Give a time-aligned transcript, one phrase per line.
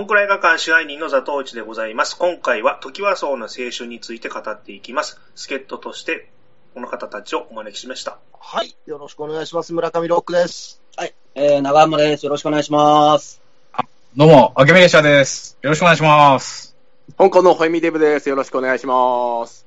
[0.00, 2.16] ボンクラ映画館支配人の座頭市でございます。
[2.16, 5.20] 今回は、時はそうの青春について語っていきます。
[5.34, 6.30] 助っ人として、
[6.72, 8.16] この方たちをお招きしました。
[8.40, 8.74] はい。
[8.86, 9.74] よろしくお願いします。
[9.74, 10.80] 村上ロックです。
[10.96, 11.12] はい。
[11.34, 12.24] えー、長山です。
[12.24, 13.42] よろしくお願いします。
[14.16, 15.58] どうも、あけみ列車です。
[15.60, 16.74] よろしくお願いします。
[17.18, 18.30] 香港のホイミデブです。
[18.30, 19.66] よろしくお願いします。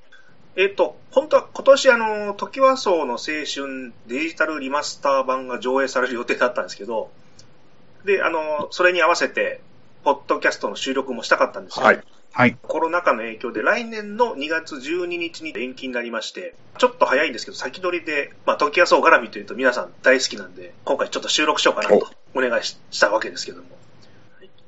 [0.56, 7.11] えっ、と、本当は今年あの、時はそうの青春デジタルリマスター版が上映される予定だったんですけど、
[8.04, 9.61] で、あの、それに合わせて、
[10.04, 11.86] ポッドキャストの収録もしたかったんですよ。
[11.86, 12.04] はい。
[12.32, 12.57] はい。
[12.61, 23.68] コロナ禍の影響で来年の2月12日に延期になりまして、ちょっと早いんですけど、先取りで、まあ、時はそう絡みというと皆さん大好きなんで、今回ちょっと収録しようかなとお願いししたわけですけども。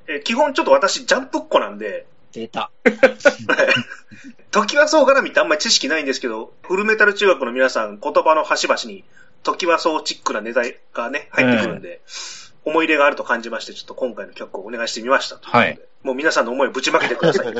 [0.07, 2.69] えー基本ちょっと私ジャンプっ子なんで、出た。
[4.51, 9.03] 時はそう絡みってあんまり知識ないんですけど、フルメタル中学の皆さん言葉の端々に
[9.43, 10.61] 時はそうチックなネタ
[10.93, 12.01] がね、入ってくるんで、
[12.65, 17.47] 思い入れがあると感じまして、ちょっと今回の曲をお願いしてみましたということではいもう皆さんの思いをぶちまけてください。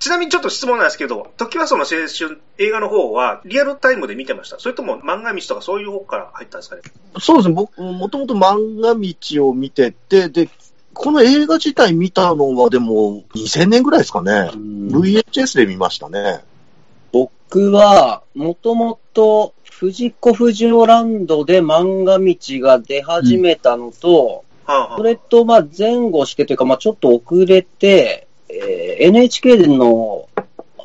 [0.00, 6.82] ちなみにちょっと質問なんですけど、時はその青春映画の方はリアルタイムで見てましたそれとも漫画道とかそういう方から入ったんですかね？
[7.20, 7.54] そうですね。
[7.54, 10.48] 僕、もともと漫画道を見てて、で、
[10.94, 14.50] この映画自体見たのはでも2000年ぐらいですかね。
[14.54, 16.42] VHS で見ましたね。
[17.12, 30.28] 僕は、もともと、藤子不二雄ランドで漫画道が出始めたのと、はあ、はあそれと、まあ、前後してというか、まあ、ちょっと遅れて、えー NHK での、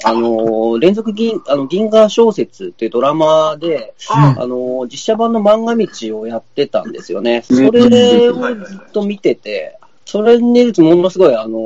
[0.03, 7.43] あのー連続銀、あの、銀河小説っていうドラマで、ああのー実写版の漫画道をやってたんですよね。
[7.47, 11.59] うんそれをずっと見てて、それにものすごい、あの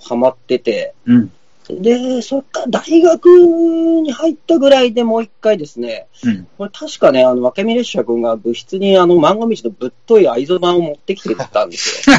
[0.00, 1.30] ーハマってて、うん。
[1.70, 6.48] で、そっから大学に入ったぐらいでもう一回ですね、うん。
[6.56, 12.16] これ確かね、あの、わけみ列車君が部室にあの、漫画道のぶっとい愛蔵版を持ってきてたんですよ。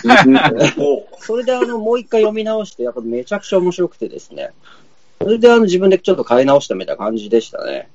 [0.78, 4.52] おそれであの、もう一回読み直して、やっぱめちゃくちゃ面白くてですね。
[5.22, 7.90] それであの、自分でちょっと変え直したみたいな感じでしたね。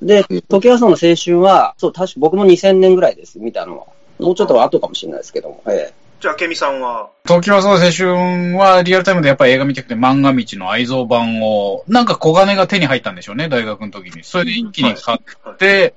[0.00, 3.86] で、時はその青春は、そう、確か僕も2000年ぐらいです、見たのは。
[4.18, 5.62] もうちょっと後かもしれないですけども。
[5.66, 14.22] えじゃあ、ケミさんは、東京はそう青春はリアルタイムでやっぱり映画見たくて漫画道の愛蔵版を、なんか小金が手に入ったんでしょうね、大学の時に。
[14.22, 15.94] それで一気に買って、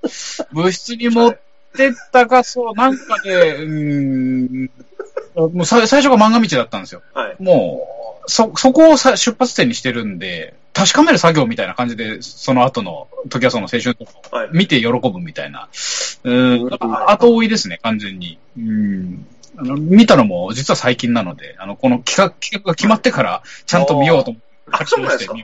[0.53, 1.37] 部室に持っ
[1.75, 4.69] てったか、そう、なんかで、うーん、
[5.35, 7.01] もうさ最初が漫画道だったんですよ。
[7.13, 7.35] はい。
[7.43, 7.87] もも
[8.25, 15.67] う、そ、そこをさ出発点にしてるんで、確かめる作業みたいな感じで、その後の時はその青春とかはい見て喜ぶみたいな。
[16.23, 16.69] うん、
[17.07, 18.37] 後追いですね、完全に。
[18.57, 19.27] うん。
[19.57, 24.53] あの、見たのも実は最近なので、あの、この企画、企画が決まってから、ちゃんと見ようと思って。
[24.71, 25.35] あそうなんですか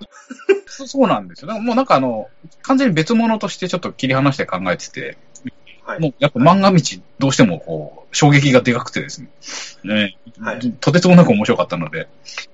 [0.67, 1.59] そうそうなんですよ。
[1.59, 2.29] もうなんかあの、
[2.61, 5.17] 完全に別物としてちょっと切り離して考えてて、
[5.83, 5.99] はい。
[5.99, 6.79] もうやっぱ漫画道
[7.17, 9.29] どうしてもこう、衝撃がでかくてですね。
[9.83, 12.07] ねはいとてつもなく面白かったので、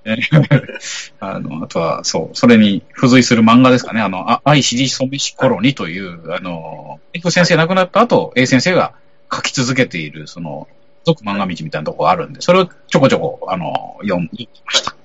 [0.04, 0.78] えー
[1.20, 4.00] あの、あとは、そう、それに付随する漫画ですかね。
[4.00, 8.94] あの、あ愛しりそめし頃にという、あの、F 先生亡くなった後、A 先生が
[9.32, 10.66] 書き続けている、その、
[11.06, 14.96] 続漫画道みたいなところがあるんで、それをちょこちょこ、あの、読んでました。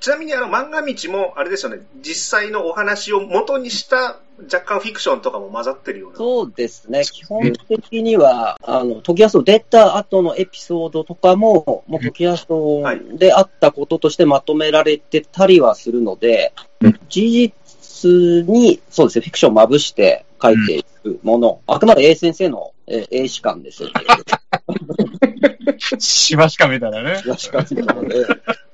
[0.00, 6.16] ちなみにあの、漫画道も、あれですよね、実際のお話を元にした若干フィクションとかも混ざってるような。
[6.16, 7.02] そうですね。
[7.04, 12.46] 基本的には、あの、時安出た後のエピソードとかも、もう時安
[13.18, 17.52] であったこととしてまとめられてたりはするので、うん事
[18.00, 23.84] 実に、そうですね、フィクションをまぶして書いていくもの、あくまで A 先生の、えー、A 士官です。
[25.98, 27.22] しばしかみたいなね。
[27.26, 28.24] A 士官なの で、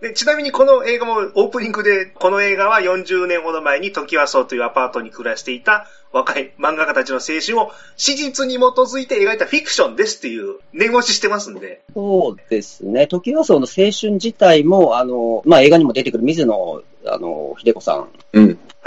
[0.00, 11.82] でちなみにこの映画もオープニングで、この映画は40年ほど前に時はそうというアパートに暮らしていた若い漫画家たちの青春を史実に基づいて描いたフィクションですっていう念押ししてますんで。
[11.92, 13.08] そうですね。
[13.08, 18.08] 時はその青春自体も、あの、まあ、映画にも出てくる水野、あの、秀子さん。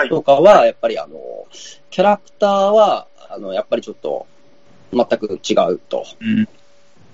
[0.09, 1.17] とかは、やっぱりあの、
[1.89, 4.25] キャラクターは、あの、やっぱりちょっと、
[4.91, 6.47] 全く違うとうん。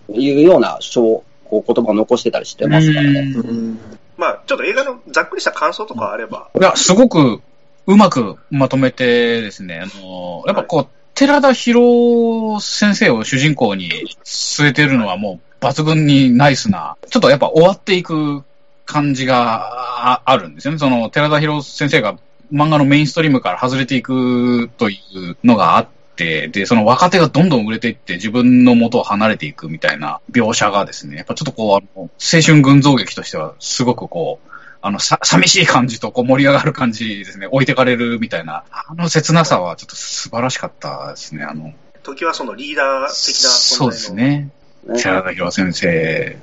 [0.10, 3.20] いうような小、こう言葉を残してたりしてますからね。
[3.36, 3.80] うん
[4.18, 6.50] まあ、ちょっと映画のざっくりした感想とかあれば。
[6.60, 7.42] いや、すごく
[7.88, 13.90] うまくまとめてですね、あの、やっぱこう、寺田博先生を主人公に
[14.24, 18.44] 据えてるのはもう抜群にナイスな、ちょっとやっぱ終わっていく
[18.86, 20.80] 感じがああるんですよね。
[20.80, 22.18] その、寺田博先生が
[22.52, 34.50] 漫画のメインストリームから外れていくというのがあって、で、その若手がどんどん売れていって自分の元を離れていくみたいな描写がですね、やっぱちょっとこう、あの、青春群像劇としてはすごくこう、
[34.82, 37.48] あの、さ、寂しい感じと、こう、盛り上がる感じですね。
[37.48, 38.66] 置いてかれるみたいな。
[38.70, 41.46] あの切なさは、ちょっと素晴らしかったですね。
[41.46, 41.74] あの、
[42.04, 44.14] 時はそのリーダー的なそうです。
[44.14, 44.52] ね。
[44.86, 46.38] ね寺田博先生。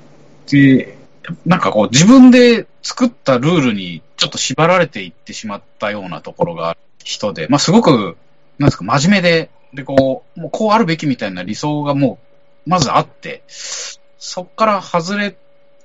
[0.51, 0.97] で、
[1.45, 8.17] なんかこう自分で作ったルールにちょっと縛られていってしまったようなところがある人で、まあすごく、
[8.59, 12.19] なんですか、真面目で、で、こう、もうこうあるべきみたいな理想がも
[12.67, 15.37] う、まずあって、そっから外れ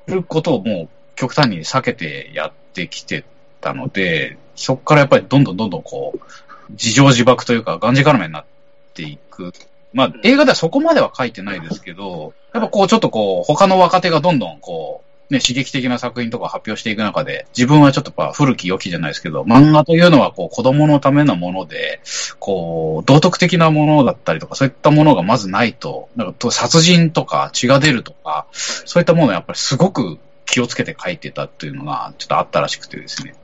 [0.08, 3.24] ることをもう極端に避けてやってきて
[3.62, 8.46] たので、そっからやっぱりどんどんどんどんこう、自情自爆というか、がんじがらめになっ
[8.94, 9.54] ていく。
[9.94, 22.02] まあ、映画ではそこまでは書いてないですけど、やっぱこう、ちょっとこう、他の若手がどんどんこう、ね、刺激的な作品とか発表していく中で、自分はちょっとやっぱ古き良きじゃないですけど、漫画というのはこう、子供のためのもので、
[22.40, 33.36] こう、道徳的なものだったりとか、そういったものがまずないと、なんか殺人とか血が出るとか、そういったものをやっぱりすごく気をつけて書いてたっていうのが、ちょっとあったらしくてですね。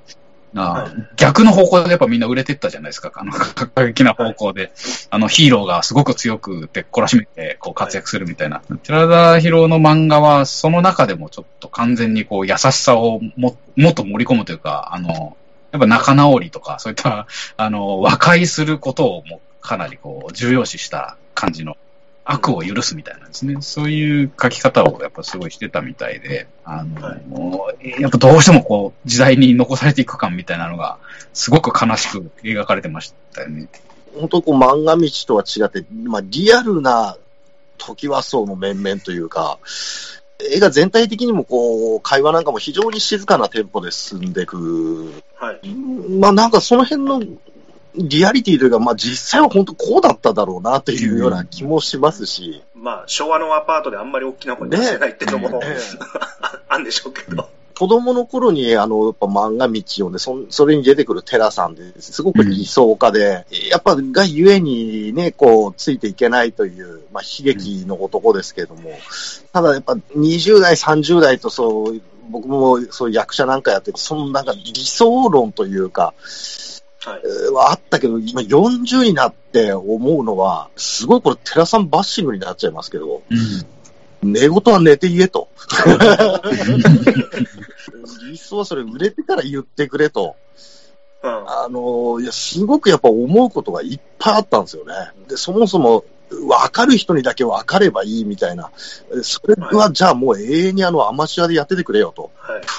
[0.56, 3.12] あー逆の方向でやっぱみんな売れてったじゃないですか。
[3.15, 4.71] あの、過激な方向で。
[5.09, 8.62] あの、ヒーローがすごく強くて、懲らしめて、こう活躍するみたいな。
[8.83, 15.38] 寺田博の漫画は、その中でもちょっと完全にこう、優しさをも、もっと盛り込むというか、あの、
[15.71, 21.77] やっぱ仲直りとか、そういった、あの、和解することをもかなりこう、重要視した感じの、
[22.23, 23.57] 悪を許すみたいなんですね。
[23.62, 31.00] そういう書き方をやっぱすごいしてたみたいで、あの、はいもうやっぱどうしてもこう、時代に残されていく感みたいなのが、
[31.33, 33.68] すごく悲しく描かれてましたよね。
[34.15, 37.18] 本当こう漫画道とは違って、まあリアルな
[37.77, 39.57] 時はそうの面々というか、
[40.51, 45.12] 映画全体的にもこう、会話なんかも非常に静かなテンポで進んでいく。
[45.35, 45.67] はい。
[46.19, 47.21] まあなんかその辺の
[47.95, 55.77] リアリティというか、まあ実際は本当こうだっただろうなというような気もしますし、まあ、昭和のアパートであんまり大きな声出せないっていうのも、ねえ
[56.69, 57.49] あんでしょうけど。
[57.81, 68.91] 子供の頃に、あの、やっぱ漫画道をね、そそれに出てくるテラさんですごく理想家で、やっぱがゆえにね、こう、ついていけないという、まあ、悲劇の男ですけれども、
[69.51, 76.13] ただやっぱ20代、30代とそう、僕もそういう役者なんかやってて、そのなんか理想論というか、
[77.09, 84.33] はあったけど、今40になって思うのは、すごいこれ、テラさんバッシングになっちゃいますけど、うん。
[84.33, 85.50] 寝言は寝て言えと。
[88.30, 90.36] 理想はそれ売れてから言ってくれと。
[91.24, 91.31] うん。
[91.50, 94.94] あの、いや、すごくやっぱ思うことがいっぱいあったんですよね。
[95.27, 98.71] で、そもそも、分かる人にだけ分かればいいみたいな。
[99.21, 102.30] それは、じゃあもう永遠にあの、アマチュアでやっててくれよと。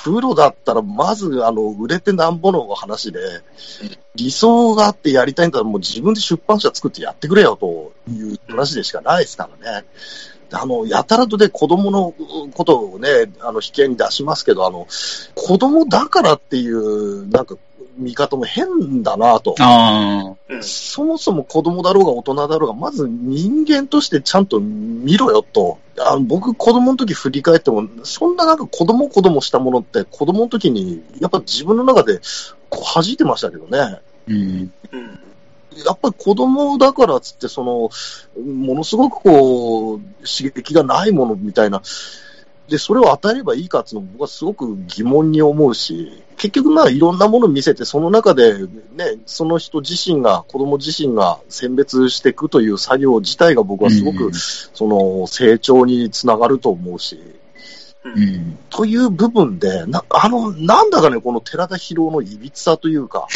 [0.05, 3.21] プロだったら、まず、あの、売れてなんぼの話で、
[4.15, 9.87] 理想があってやりたいんだったら、もう自分で出版社作ってやってくれよという話でしかないですからね。
[10.53, 12.15] あの、やたらとで子供の
[12.55, 13.09] ことをね、
[13.41, 14.87] あの、引き合いに出しますけど、あの、
[15.35, 17.57] 子供だからっていう、なんか、
[17.97, 19.55] 見方も変だなと。
[20.61, 25.79] そもそも子供だろうが大人だろうが、まず人間としてちゃんと見ろよと。
[25.99, 32.21] あの僕、子供の時振り返っても、そんななんか子供子供したものって、子供の時に、やっぱ自分の中で
[32.71, 34.01] こう弾いてましたけどね。
[34.29, 34.73] ーうん。
[34.93, 35.21] うん。
[35.85, 37.91] やっぱり子供だからっつって、その、
[38.43, 41.83] ものすごくこう、刺激がないものみたいな。
[42.69, 57.21] で、それを与えればいいかっていうのも僕はすごく疑問に思うし、結局まあいろんなものを見せて、その中でね、その人自身が、子供自身が選別していくという作業自体が僕はすごく、うんその成長につながると思うし、
[58.05, 58.09] う。
[58.09, 58.59] うんん。
[58.71, 63.29] という部分で、な、あの、なんだかね、この寺田博のいびつさというか、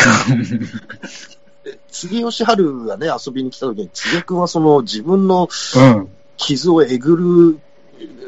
[1.89, 6.09] 杉吉春がね、遊びに来た時に、杉江君はその自分のうん。
[6.37, 7.17] 傷をえぐ
[7.55, 7.59] る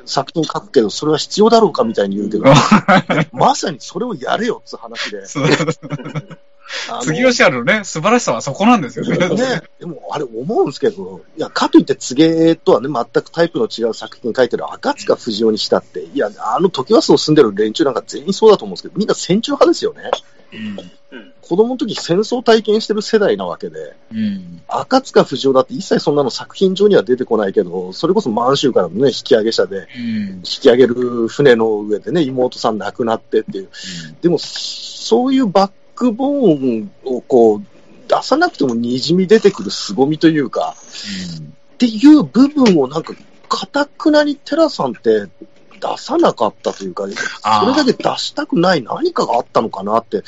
[0.08, 2.44] 作品書くけど、それは必要だろうかみたいに言うけど、
[3.32, 5.24] まさにそれをやれよって話で。
[7.00, 9.16] 次吉春のね、素晴らしさはそこなんですよね。
[9.16, 20.10] ね、でもあれ思うんですけど、いや、かといって、柘植とはね、全くタイプの違う作品書いてる赤塚不二夫にしたって、いや、あの時はそう住んでる連中なんか全員そうだと思うんですけど、みんな戦中派ですよね。
[20.52, 20.76] うん。
[21.40, 24.62] 子供の時戦争体験してる世代なわけで、うん。
[24.68, 33.68] 赤塚不二夫だって一切そんなの作品上には出てこないけど、それこそ満州からのね、引き上げ者で、うん引き上げる船の上でね、妹さん亡くなってっていう。
[34.20, 37.62] でも、そういうバックボーンをこう、
[38.08, 40.74] 出さなくても滲み出てくる凄みというか、
[41.72, 43.14] っていう部分をなんか、
[43.48, 45.26] かたくなにテラさんって
[45.78, 50.22] 出さなかったというか、それだけ出したくない何かがあったのかなって、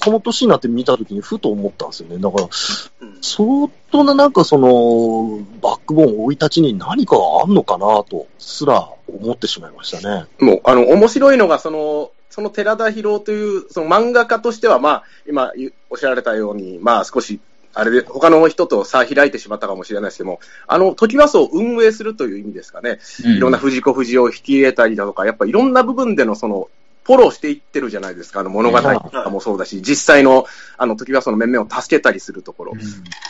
[0.00, 2.18] この年になって見たときにふと思ったんですよね。
[2.18, 3.18] だから、うん。
[3.20, 10.26] 相当ななんかその、バックボーン生い立ちに何かがあんのかなとすら思ってしまいましたね。
[10.38, 17.40] もう、あの、面白いのが、その、その寺田博という、その漫画家としては、まあ、今、ゆおっしゃられたように、まあ、少し
[17.74, 22.98] あれで、他の人と差開いてしまったかもしれないですけども、あの、時はそう運営するという意味ですかね。
[23.24, 26.68] うんいろんな藤子不二雄を引き入れたりだとか、やっぱいろんな部分でのその、
[27.08, 28.40] フォローしていってるじゃないですか。
[28.40, 30.44] あの物語とかもそうだし、実際の、
[30.76, 32.72] あの、時はその面々を助けたりするところ。
[32.72, 32.82] はい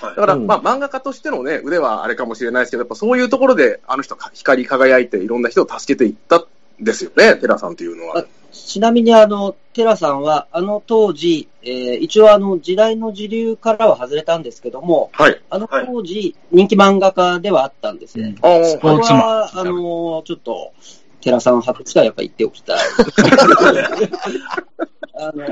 [0.03, 6.45] だから、うんまあ、漫画家としてのね、腕はあれかもしれないですけど、やっぱそういうところで、あの人、光り輝いて、いろんな人を助けていったん
[6.81, 8.25] ですよね、テラさんというのは。
[8.53, 15.41] ちなみに、あの、テラさんは、あの当時、えー一応あの、時代の時流からは外れたんですけども、はい。
[15.51, 18.35] あの当時、人気漫画家ではあったんですね。
[18.43, 20.73] あスポこれーツマンは、あの、ちょっと、
[21.21, 22.79] テラさん初はやっぱ言っておきたい。
[25.15, 25.47] あの、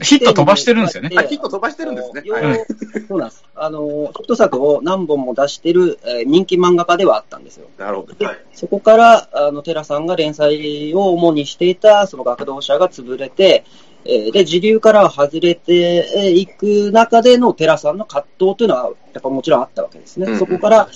[0.00, 1.10] ヒット飛ばしてるんですよね。
[1.16, 2.22] あ、ヒット飛ばしてるんですね。
[2.24, 2.66] よはい。
[3.08, 3.44] そうなんです。
[3.54, 7.66] あの、ヒット作を何本も出してる、えー人気漫画家ではあったんですよ。
[7.78, 8.24] なるほど。
[8.24, 8.38] はい。
[8.52, 13.64] そこから、あの、テラさんが連載を主にしていた、その学童社が潰れて、
[14.04, 20.26] えーで、時流からは外れてえーいく中でのテラさんの葛藤というのは、やっぱもちろんあったわけですね。
[20.26, 20.88] うんそこから、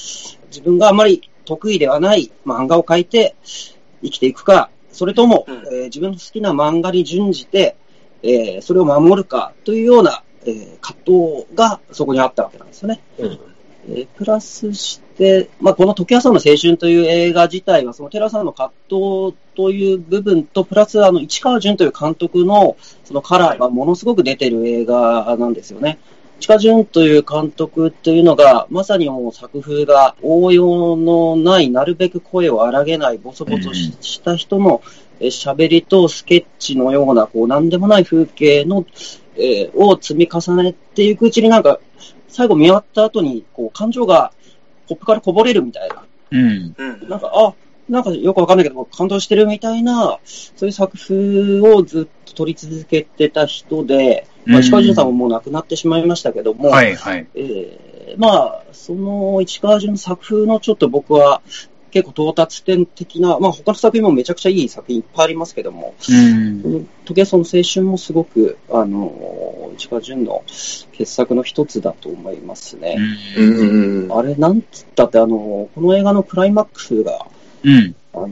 [0.48, 3.34] 自分があまり得意ではない漫画を描いて
[4.02, 7.76] 生きていくか、それとも、うんえー自分の好きな漫画に準じて、
[8.22, 13.00] えーそれを守るかというような、えー葛藤がそこにあったわけなんですよね。
[13.18, 13.38] うん
[13.88, 25.98] えープラスして、まあ、この時はさんの青春という映画自体は、その寺さんの葛藤という部分と、プラスあの市川淳という監督のそのカラーがものすごく出てる映画なんですよね。
[26.40, 34.82] 市川淳という監督というのが、まさにもう作風が応用のない、なるべく声を荒げない、ボソボソした人の
[35.20, 38.84] えー喋りとスケッチのような、こう、なんでもない風景の、
[39.36, 41.78] えーを積み重ねていくうちになんか、
[42.28, 44.32] 最後見終わった後に、こう、感情が
[44.88, 46.02] コップからこぼれるみたいな。
[46.30, 46.74] うん。
[46.76, 47.08] うん。
[47.08, 47.54] なんか、あ、
[47.88, 57.26] なんかよくわかんないけど、感動してるみたいな、そういう作風をずっと撮り続けてた人で、まあ、石川淳さんももう亡くなってしまいましたけども、はいはい。
[57.34, 61.42] えーまあ、その市川淳の作風のちょっと僕は
[61.90, 66.88] 結構到達点的な、まあ他の作品もめちゃくちゃいい作品いっぱいありますけども、うん。
[67.04, 70.42] 時計その青春もすごく、あの、市川淳の
[70.92, 72.96] 傑作の一つだと思いますね。
[73.36, 74.18] うんうんうん。
[74.18, 77.28] あれ、なんつったって、あの、この映画のクライマックスが、
[77.64, 77.94] うん。
[78.14, 78.28] あの、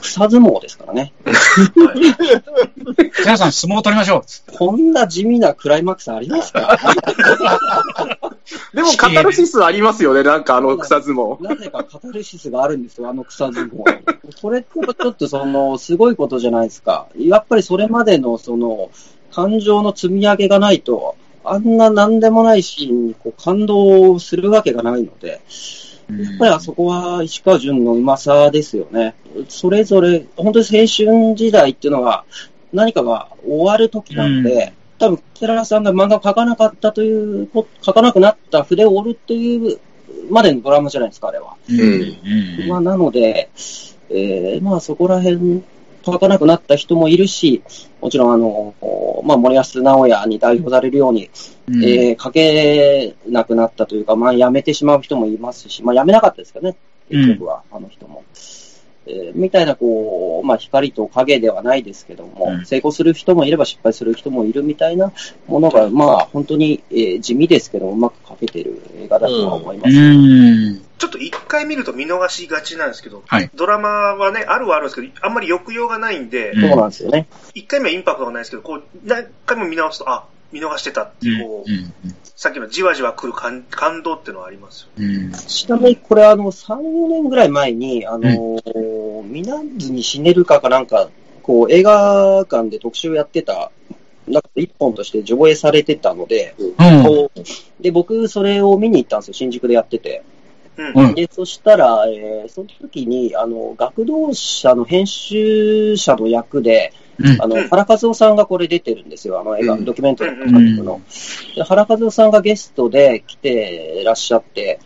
[0.00, 1.12] 草相撲ですからね。
[3.20, 4.22] 皆さん相撲を取りましょう。
[4.56, 6.78] こんな地味なクライマックスありますか？
[8.74, 11.42] でも、カタルシスありますよね、なんかあの草相撲。
[11.42, 13.82] なぜかカタルシスがあるんですよ、あの草相撲に。
[14.40, 17.06] これってちょっとその、すごいことじゃないですか。
[17.18, 18.90] やっぱりそれまでのその、
[19.32, 25.40] 感情の積み上げがないと、あんななんでもないシーンにこう感動するわけがないので、
[26.08, 29.14] やっぱりあそこは石川淳のうまさですよね。
[29.48, 32.24] それぞれ、本当に青春時代っていうのは、
[32.72, 39.78] 何かが終わる時なんで、多分、寺田さんが漫画を描かなかったという、描かなくなった筆を折るという
[40.30, 41.56] までのドラマじゃないですか、あれは。
[41.68, 41.80] うん。
[41.80, 42.68] うん。
[42.68, 43.50] まあ、なので、
[44.08, 45.62] えーまあそこら辺、
[46.12, 47.62] 書かなくなった人もいるし、
[48.00, 48.74] もちろんあの、
[49.24, 51.30] まあ森保直哉に代表されるように、
[51.68, 56.76] うんえー書けなくなったというか、まあ辞めてしまう人もいますし、まあ辞めなかったですけどね、
[57.10, 58.24] 結局は、あの人も。
[59.08, 65.12] えーみたいな、こう、まあ光と影ではないですけども、うん成功する人もいれば失敗する人もいるみたいな
[65.46, 69.96] ものが、まあ本当に、えー地味ですけども、うまく書けてる映画だとは思います。
[69.96, 70.85] うん。
[70.98, 77.26] ちょっと一回見ると見逃しがちなんですけど、はいドラマはね、あるはあるんですけど、あんまり抑揚がないんで、うんそうなんですよね。
[77.54, 81.92] 一回目はインパクトがないですけど、こう、何回も見直すと、あ、見逃してたっていう、こう、うん。
[82.36, 84.88] さっきのじわじわ来る感感動っていうのはありますよ。
[84.98, 85.32] うん。
[85.32, 88.60] ちなみにこれ、あの、3、4年ぐらい前に、あの、
[89.24, 91.08] ミナンズに死ねるかかなんか、
[91.42, 93.70] こう、映画館で特集やってた、
[94.28, 97.30] なんか一本として上映されてたので、うん。
[97.80, 100.22] で、僕、それを見に行ったんですよ、新宿でやってて。
[100.76, 101.08] うん。
[101.08, 107.42] うんで、そしたら、えーその時に、あの、学童社の編集者の役で、うん。
[107.42, 107.68] あの、うん。
[107.68, 109.84] 原和夫さんがこれ出てるんですよ、あの映画、うん。
[109.84, 111.00] ドキュメンタリーの監督の。
[111.54, 114.80] で原和夫さんがゲストで来てらっしゃって、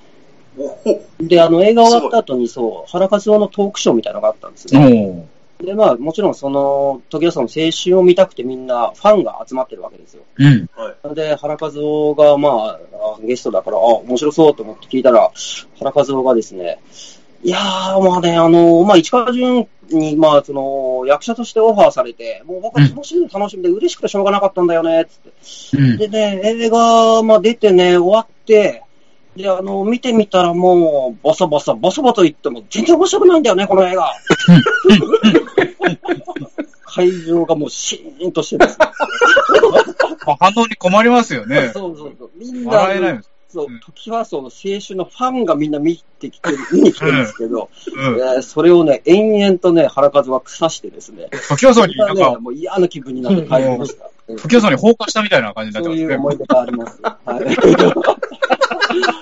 [1.21, 5.29] で、あの、映画終わった後に、そう、原和夫のトークショーみたいなのがあったんですね。
[5.63, 10.23] で、まあ、もちろん、その、時矢さんの青春を見たくてみんな、ファンが集まってるわけですよ。
[10.37, 10.69] うん。
[10.75, 11.15] はい。
[11.15, 12.79] で、原和夫が、まあ、
[13.17, 15.31] あゲストだから、あ、面白そうと思って聞いたら、
[15.79, 16.81] 原和夫がですね、
[17.43, 25.19] いやー、まあね、あの、まあ、市川淳に、まあ、その、役者としてオファーされて、もう僕は楽しみで楽しみで嬉しくてしょうがなかったんだよね、つっ
[25.73, 25.79] て。
[25.79, 25.97] うん。
[25.97, 28.83] でね、映画、まあ、出てね、終わって、
[29.37, 34.13] で、あの、見てみたらもう、ボソボソ、ボソボソ言っても全然面白くないんだよね、この映画。
[36.85, 38.79] 会場がもうシーンとしてます。
[40.39, 41.71] 反応に困りますよね。
[41.73, 42.31] そうそうそう。
[42.37, 43.31] みんな、笑えないです。
[43.53, 44.51] そううん、時はその青
[44.81, 48.17] 春のファンがみんな見てきてる、見に来てるんですけど、うん。
[48.17, 54.05] えーそれをね、延々とね、原和は腐してですね、時はそうに、なんね、か、もう嫌な気分になって帰りました。
[54.05, 56.07] うん時はそうに放火したみたいな感じになってますね。
[56.07, 57.01] そういう思い出があります。
[57.03, 57.45] はい。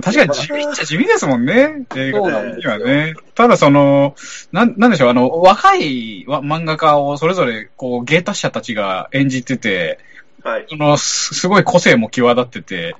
[0.00, 1.86] まあ確かに地味っちゃ地味ですもんね。
[1.96, 3.14] 映画にはね。
[3.34, 4.14] ただその、
[4.52, 9.98] なん、なんでしょう、あの、若いわ漫画家をそれぞれ、こう、芸達者たちが演じてて、
[10.42, 10.66] はい。
[10.68, 12.96] その、すすごい個性も際立ってて、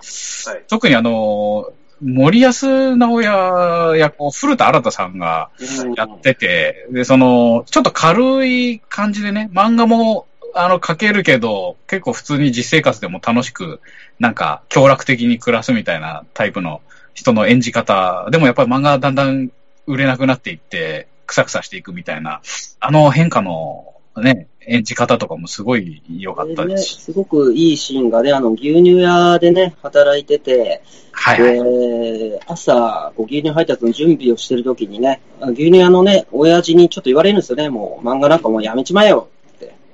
[0.47, 0.64] はい。
[0.69, 5.50] 特にあの、森安直哉役を古田新太さんが
[5.97, 13.80] やってて、で、その、ちょっと軽い感じでね、漫画も、あの、描けるけど、結構普通に実生活でも楽しく、
[14.19, 16.80] なんか、協楽的に暮らすみたいなタイプの
[17.14, 18.28] 人の演じ方。
[18.30, 19.50] でもやっぱり漫画だんだん
[19.87, 22.40] 売れなくなっていって、くさくさしていくみたいな、
[22.80, 27.00] あの変化のね、演じ方とかもすごい良かったですし。
[27.00, 32.19] すごくいいシーンがね、あの、牛乳屋でね、働いてて、はいはい。
[32.21, 39.28] で、朝、こう牛乳配達の準備をしてる時にね、牛乳屋のね、親父にちょっと言われるんですよね、もう漫画なんかもうやめちまえよ。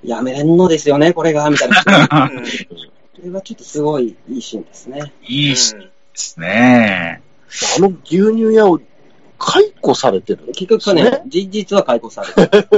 [0.07, 2.31] やめれんのですよね、これが、みたいな。
[2.33, 2.45] うん
[3.17, 5.13] これがちょっとすごいいいシーンですね。
[5.23, 7.23] いいしですね。
[7.79, 8.79] あの牛乳屋を
[9.39, 10.45] 解雇されてる。
[10.49, 12.69] 結局ね、ね事実は解雇されて、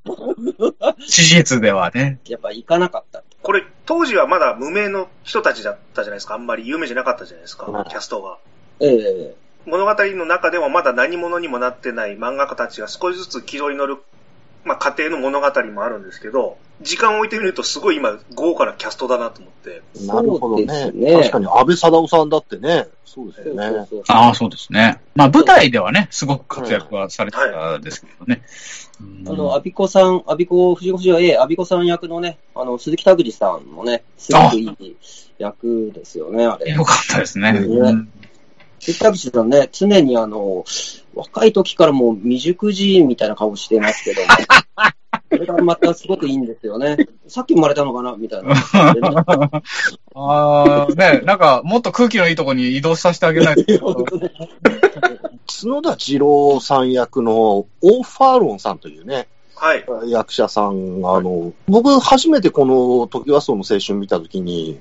[1.06, 2.18] 史実ではね。
[2.26, 3.22] やっぱ行かなかった。
[3.42, 6.34] これ、当時はまだ無名の人たちだったじゃないですか。
[6.34, 8.38] あんまり有名じゃなかったじゃないですかはい、キャストが。
[8.80, 9.34] ええ
[9.66, 13.96] 物語の中でもまだ何者にもなってない漫画家たちが少しずつ軌道に乗る、
[14.62, 19.82] まあ、家庭の物語もあるんですけど、時間を置いてみるとすごい今、豪華なキャストだなと思って。
[20.06, 22.88] なるほどそうねですね確かに安倍貞夫さんだってね。
[23.04, 23.68] そうですよね。
[23.68, 25.00] そうそうああ、そうですね。
[25.14, 28.42] まあ舞台ではね、すごく活躍はされてたですけどね。
[29.00, 34.96] うんあの、アビコさん、アビコ、藤子不二雄 A、アビコさん役のね、あの、鈴木拓司さんもね、すごくいい
[35.38, 36.72] 役ですよね、あれ。
[36.72, 37.50] よかったですね。
[37.50, 38.08] うんうん
[38.80, 40.64] 鈴木拓司さんね、常にあの、
[41.14, 44.28] 若い時からもう未熟児みたいな顔してますけども、
[45.34, 46.96] それがまたすごくいいんですよね。
[47.28, 48.16] さっき生まれたのかな？
[48.16, 48.54] みたいな。
[50.14, 54.04] ああ、ね、なんか、もっと空気のいいとこに移動させてあげないと。
[55.46, 59.84] 角田二郎さん役のオーファーロンさんというね、はい。
[60.10, 64.80] 役者さんが、あの、僕初めてこの時はそうの青春見たときに、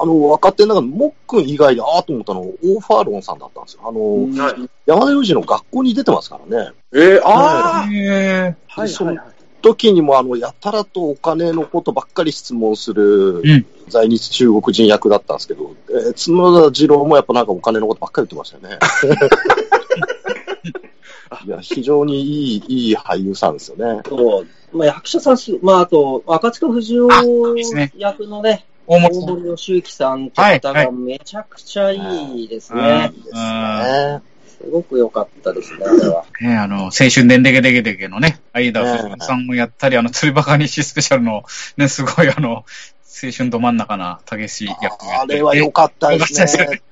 [0.00, 3.80] あの、若手の中でもっくん以外でああと思ったのオーファーロンさんだったんですよ。
[3.84, 4.70] あの、はい。
[4.86, 6.72] 山田洋次の学校に出てますからね。
[6.92, 9.31] えー、ああ、へはいはいはい。
[9.62, 18.78] 時にもあの、やたらとお金のことばっかり質問するうん在日中国人役だったんですけど、えー角田二郎もやっぱなんかお金のことばっかり言ってましたよね。
[21.44, 24.02] いや、非常にいい、いい俳優さんですよね。
[24.08, 24.76] そう。
[24.76, 27.56] まあ、役者さんす、まあ、あと、赤塚不二夫
[27.96, 33.12] 役のね、大大森義行さんと方はいはいがめちゃくちゃいいですうんね。
[33.14, 34.22] いいですね。
[34.62, 36.24] すごく良かったですね、あれは。
[36.40, 41.42] ね、あの、青春でんでけでけでけのね、相田ねさんもやったり、あの、釣りバカ日スペシャルの、
[41.76, 42.64] ね、すごいあの、
[43.24, 46.82] 青春ど真ん中な激しい役をやってあれは良かったですね。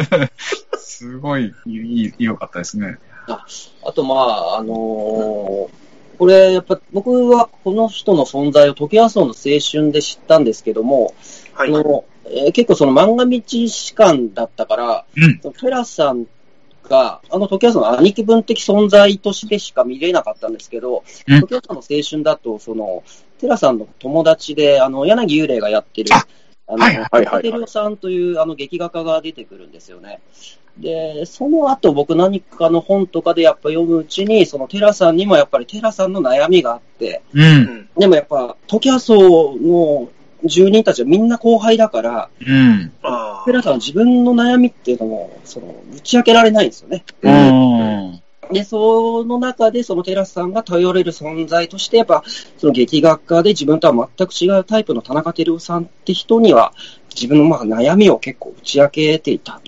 [0.76, 2.98] すごい、いい、良かったですね。
[3.26, 5.68] あと、まあ、あのー
[6.16, 11.12] これ、やっぱ、僕はこの人の存在を、時遊の青春で知ったんですけども、
[11.54, 11.68] はい。
[11.70, 15.38] あのえー結構その漫画道士官だったから、うん。
[15.38, 16.26] テラさん
[16.88, 23.02] が、あの時遊の兄貴分的存在としてしか見れなかったんですけど、うん時遊の青春だと、その、
[23.38, 26.26] テラさんの友達で、あの、柳幽霊がやってる、あ
[26.66, 30.20] あの、はいはいはいはいさんというあの劇画家が出てくるんですよね。
[30.78, 37.40] で、その後僕何かの本とかでやっぱ読むうちに、そのテラさんにもやっぱりテラさんの悩みがあって、う。
[37.40, 37.88] うんん。
[37.96, 40.08] でもやっぱ、時遊の
[40.44, 42.92] 住人たちはみんな後輩だから、うん。
[43.02, 47.04] あテラさんは自分の悩みっていうのも、その、打ち明けられないんですよね。
[47.22, 48.20] うん。
[48.52, 52.22] で、その中で、そのテラスさんが頼れる存在として、やっぱ、
[52.58, 56.72] その劇学科で自分とは全く違うタイプの田中照夫さんって人には、
[57.14, 59.60] 自分のまあ悩みを結構打ち明けていた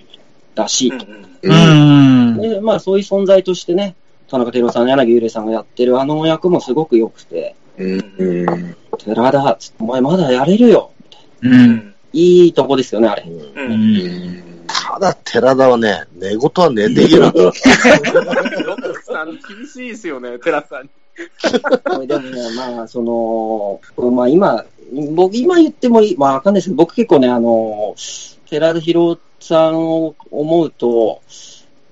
[0.55, 1.05] らしいうんと。
[1.43, 2.33] うん。
[2.33, 2.41] うん。
[2.41, 3.95] で、まあそういう存在としてね、
[4.29, 8.75] 田中照夫さん、柳幽霊さんがやってるあの役もすごく良くて、うん。
[8.97, 10.91] 寺田、お前まだやれるよ。
[11.41, 11.47] う。
[11.47, 11.93] うんん。
[12.13, 13.23] いいとこですよね、あれ。
[13.23, 13.53] う。
[13.55, 14.43] うんん。
[14.67, 17.75] ただ、寺田はね、寝言は寝ていけなんですよ。
[18.65, 22.07] ロックさん、厳しいですよね、テラさんに。
[22.07, 24.65] でもね、まあ、その、まあ今、
[25.15, 27.95] 僕、今言ってもいい、まあわかんないですけど、僕結構ね、あの、
[28.49, 31.21] 寺田博さんを思うと、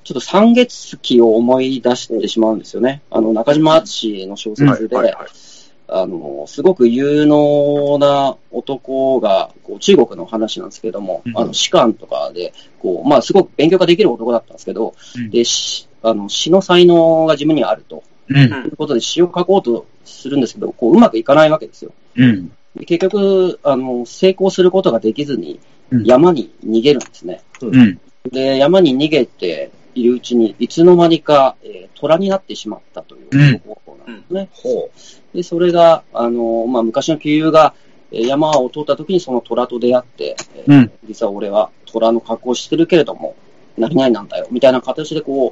[0.03, 3.01] ちょっと三月期を思い出してしまうんですよね。
[3.09, 5.54] あの、中島敦の小説で、はいはいはい
[5.87, 18.03] あの、すごく有能な男が、こう中国の話なんですけども、うんあの、士官とかで、こう、まあ、すごく勉強ができる男だったんですけど、うんで、しあの、詩の才能が自分にはあると。
[18.27, 18.49] うん。
[18.49, 21.91] ということで詩を書こうとするんですけど、こう、うまくいかないわけですよ。
[22.15, 22.51] うん。
[22.75, 25.59] で結局、あの、成功することができずに
[25.91, 27.41] うん、山に逃げるんですね。
[27.61, 27.99] うん。
[28.31, 34.21] で、山に逃げているうちに、いつの間にか、えー虎になってしまったという男なん。
[34.21, 34.49] ですね。
[34.51, 34.89] ほ
[35.33, 37.73] で、それが、あの、まあ、昔の旧友が、
[38.11, 40.91] えー山を通った時にその虎と出会って、えーうん。
[41.07, 43.35] 実は俺は虎の格好をしてるけれども、
[43.77, 45.51] 何々なんだよ、みたいな形でこ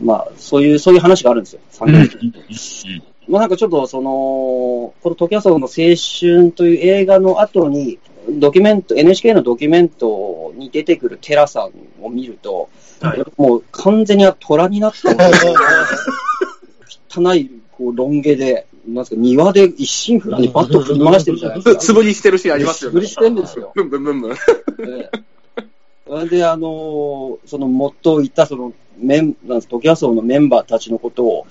[0.00, 1.60] う、まあ、そういう、そういう話があるんですよ。
[1.70, 2.08] 三うん。
[2.08, 2.32] 人
[3.28, 12.68] まあなんかちょっとその、この時はその青春という映画の後に、ドキュメント、NHK のドキュメントに出てくるテラさんを見ると、
[13.00, 13.22] はい。
[13.36, 15.46] もう完全に虎になってます。
[15.46, 15.54] よ
[17.14, 21.80] 汚いこうロン毛で、なんですか、庭で一心不乱にバット振り回してるじゃないですか。
[21.82, 22.94] つぶりしてるシーンありますよね。
[22.94, 23.72] 素振りしてんですよ。
[23.74, 26.28] ブンブンブンブン。
[26.28, 31.46] で、あのーその、もっといた、その、メン、なんです、時矢荘のメンバーたちのことを、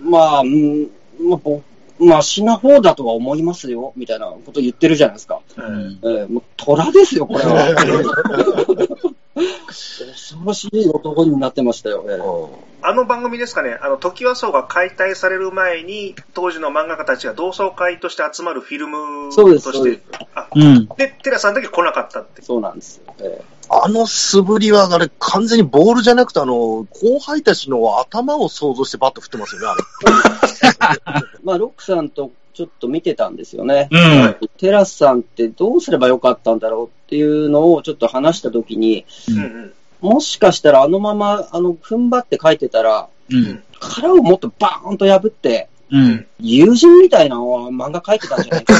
[0.00, 0.88] まあ、うん、
[1.20, 1.60] まあ、ぼ
[1.98, 5.40] まあ、死な方だとは思いますよ、みたいなこと言ってるじゃないですか。
[5.56, 8.88] うんええもう、虎ですよ、これは。
[9.34, 12.04] 恐ろしい男になってましたよ。
[12.08, 12.48] ええう。
[12.82, 20.86] あの番組ですかね、あの、時和荘が解体される前に、当時の漫画家たちが同窓会として集まるフィルムそうですとしてそうで、あ、うん。
[20.96, 22.42] で、テラさんだけ来なかったって。
[22.42, 23.14] そうなんですよ。
[23.20, 31.22] ええあの素振りは、あれ、完全にボールじゃなくて、あの、後輩たちの頭を想像してバット振ってますよね、あれ。
[31.42, 33.88] まあ、ロックさんとちょっと見てたんですよね。
[33.90, 34.48] うん。
[34.58, 39.72] テラスさんってどうすればよかったんだろうっていうのをちょっと話したときに、うんうん。
[40.00, 43.62] もしかしたらあのまま、あの、踏ん張って書いてたら、うん。
[43.78, 46.26] 殻をもっとバーンと破って、うん。
[46.40, 48.74] 友人みたいな漫画書いてたんじゃないか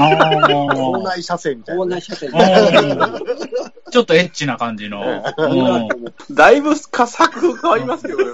[0.00, 1.80] あ校ー内射線みたいな。
[1.80, 5.24] 校内射線うんちょっとエッチな感じの。
[5.38, 8.24] うんだいぶか作風変わりますけどね。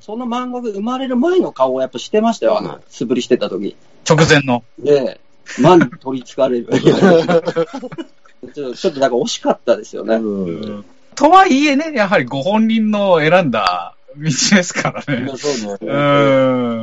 [0.00, 3.76] その漫画が生まれる前の顔をやっぱしてましたよ、あの、素振りしてた時。
[4.08, 4.64] 直前の。
[4.80, 5.20] で、
[5.58, 6.68] 間に取り憑かれる。
[8.54, 10.16] ちょっとちょっとなんか惜しかったですよね。
[10.16, 15.30] うんとはいえね、やはりご本人の選んだ道ですからね。
[15.36, 15.92] そうね。
[15.92, 15.96] う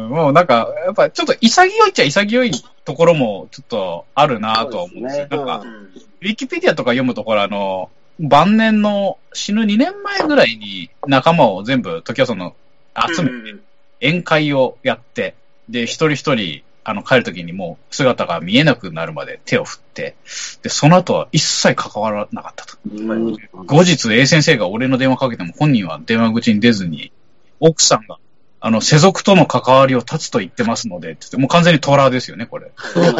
[0.08, 0.10] ん。
[0.10, 2.52] もうなんか、やっぱちょっと潔いっちゃ潔い
[2.84, 5.28] ところもちょっとあるなとは思うんですよ。
[5.30, 5.90] すねなんか、うん
[6.24, 12.56] ウィキペディアとか読むと、これあの、晩年の死ぬ2年前ぐらいに仲間を全部、時はその、
[12.96, 13.64] 集めて、うん
[14.04, 15.34] 宴会をやって、
[15.70, 20.16] で、一人一人、あの、帰るときにもう姿が見えなくなるまで手を振って、
[20.62, 22.78] で、その後は一切関わらなかったと。
[22.86, 27.12] うん後日 A 先生が俺の電話かけても本人は電話口に出ずに、
[27.60, 28.18] 奥さんが、
[28.60, 32.72] あの、世俗との関わりを断つと言ってますので、って言ってもう完全に虎ですよね、これ。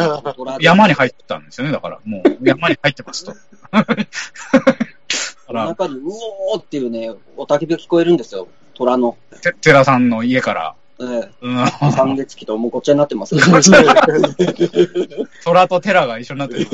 [0.60, 2.00] 山に入ってたんですよね、だから。
[2.04, 3.34] もう山に入ってますと。
[3.72, 3.96] だか
[5.52, 8.48] ら中に、うおーっていうね、おたけびが聞こえるんですよ。
[8.74, 9.16] 虎の。
[9.40, 10.74] て寺さんの家から。
[11.00, 11.92] ええうん。
[11.92, 13.58] 三月期ともうごっちゃになってますけど。
[15.44, 16.66] 虎と寺が一緒になってる。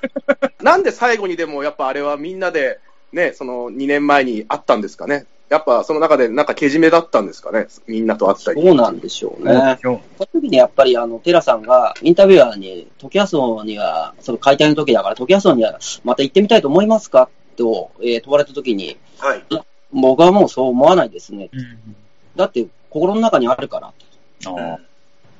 [0.62, 2.80] なんで最後にでもやっぱあれはみんなで、
[3.12, 5.26] ね、その2年前に会ったんですかね。
[5.50, 7.66] やっぱその中でなんかけじめだったんですかね。
[7.86, 8.62] みんなと会ったり。
[8.62, 9.78] そうなんでしょうね。
[9.82, 10.00] その
[10.32, 17.28] 時にやっぱり、あの、テラさんが、インタビュアーに、時矢荘には、その解体の時だから、時矢荘には、また行ってみたいと思いますか？
[17.56, 19.44] と、えー問われた時に、はい。
[19.92, 21.50] 僕はもうそう思わないですね。
[21.52, 21.96] うん
[22.36, 23.88] だって、心の中にあるから。
[23.88, 24.78] あー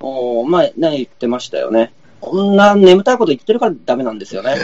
[0.00, 1.92] おーまあ、ね、言ってましたよね。
[2.20, 4.56] こんな眠たいこと言ってるからダメなんですよね。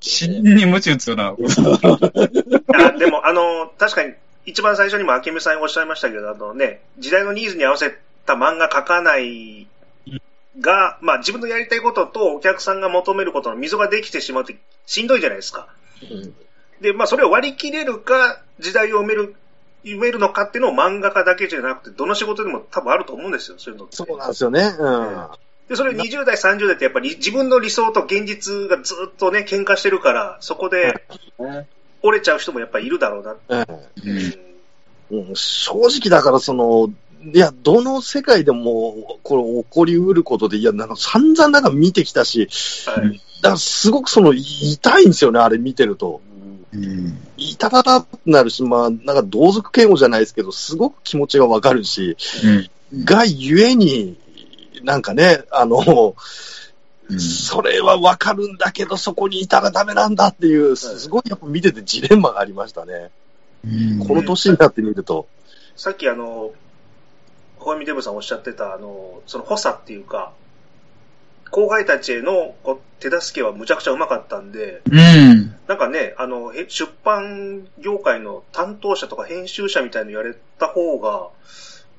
[0.00, 1.34] 死に無知打つような。
[1.34, 4.14] あでも、あの、確かに、
[4.46, 9.66] 一番最初にも明美さんおっしゃいましたけど、あのね、時代のニーズに合わせた漫画描かない
[10.60, 14.56] が、まあ自分のやりたいこととお客さんが求めることの溝ができてしまうって
[14.86, 15.68] しんどいじゃないですか。
[16.80, 19.34] で、まあそれを割り切れるか、時代を埋める、
[19.84, 23.96] 埋めるのかっていうのを漫画家だけじゃなくて、どの仕事でも多分あると思うんですよ、そういうのって。
[23.96, 24.74] そうなんですよね。
[24.78, 25.28] うん。
[25.68, 31.04] で、それ20代、30代ってやっぱり自分の理想と現実がずっとね、喧嘩してるから、そこで
[31.38, 31.66] ね
[32.02, 33.36] 折れちゃう人もやっぱりいるだろうな。
[33.48, 34.18] うんうん
[35.10, 36.90] うん正直だから、その、
[37.32, 42.48] いや、どの世界でも、これ起こりうることで、いや、なんか散々なんか見てきたし、
[42.86, 43.20] はい。
[43.40, 46.20] だからすごくその、痛いんですよね、あれ見てると。
[46.72, 52.70] うん痛たたってなるし、まあ、なんか同族嫌悪じゃないですけど、すごく気持ちがわかるし、うん
[53.04, 54.16] がゆえに、
[54.82, 56.14] なんかね、あの、
[57.10, 63.10] うんそれはわかるんだけど、そこにいたらダメなんだっていう、すごいやっぱ見ててジレンマがありましたね。
[64.06, 65.26] この年になってみると。
[65.74, 66.52] さっきあの、
[67.58, 70.32] 小見デブさんおっしゃってた、あの、その補佐っていうか、
[71.50, 72.54] 後輩たちへの
[73.00, 75.54] 手助けはむちゃくちゃうまかったんで、うん。
[75.66, 81.28] なんかね、あの、へ出版業界の担当者とか編集者みたいに言われた方が、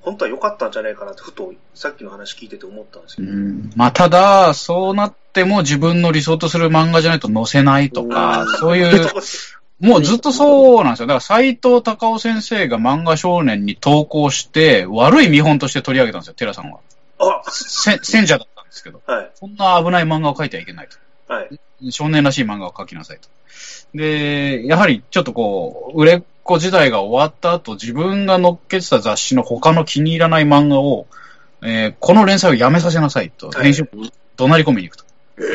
[0.01, 3.29] 本当は良かったんじゃないかなって、ふと、さっきの話聞いてて思ったんですけど。
[3.29, 9.09] うんまあ、ただ、そうなっても自分の理想とする漫画じゃないと載せないとか、そういう、
[9.79, 11.07] もうずっとそうなんですよ。
[11.07, 16.79] だから、斎藤隆夫先生が漫画少年に投稿して、悪い見本として取り上げたんですよ、寺さんは。
[17.19, 18.47] あ、せ 選者だっ
[18.79, 21.33] ですけど、はい、そんな危ない漫画を描いてはいけないと。
[21.33, 21.91] はい。
[21.91, 23.29] 少年らしい漫画を描きなさいと。
[23.93, 31.07] で、やはりちょっとこう、売れっ子時代が終わった後、自分が載っけてた雑誌の他の気に入らない漫画を、
[31.61, 35.05] えーこの連載をやめさせなさいと、はい編集部に怒鳴り込みに行くと。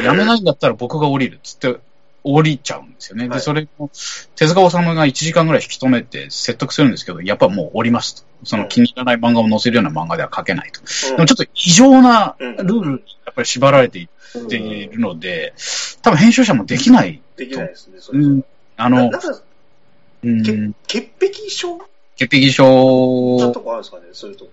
[0.03, 1.79] やめないんだったら僕が降りるっつって、
[2.25, 3.25] 降りちゃうんですよね。
[3.25, 3.91] で、はいそれを、
[4.35, 8.35] 手塚治虫が1時間ぐらい引き止めて説得するんですけど、やっぱもう降りますと。
[8.45, 10.81] その気に入らない漫画を載せるような漫画では書けないと。
[11.11, 15.55] でもちょっと異常なルールにやっぱり縛られていっているので、
[16.03, 17.23] 多分編集者もできない。
[17.37, 18.21] できないですね、それ。
[18.21, 18.45] うん。
[18.77, 19.11] あの
[20.87, 21.79] 潔癖症？
[22.17, 24.47] 潔癖な症とこあるんですかね、そういうと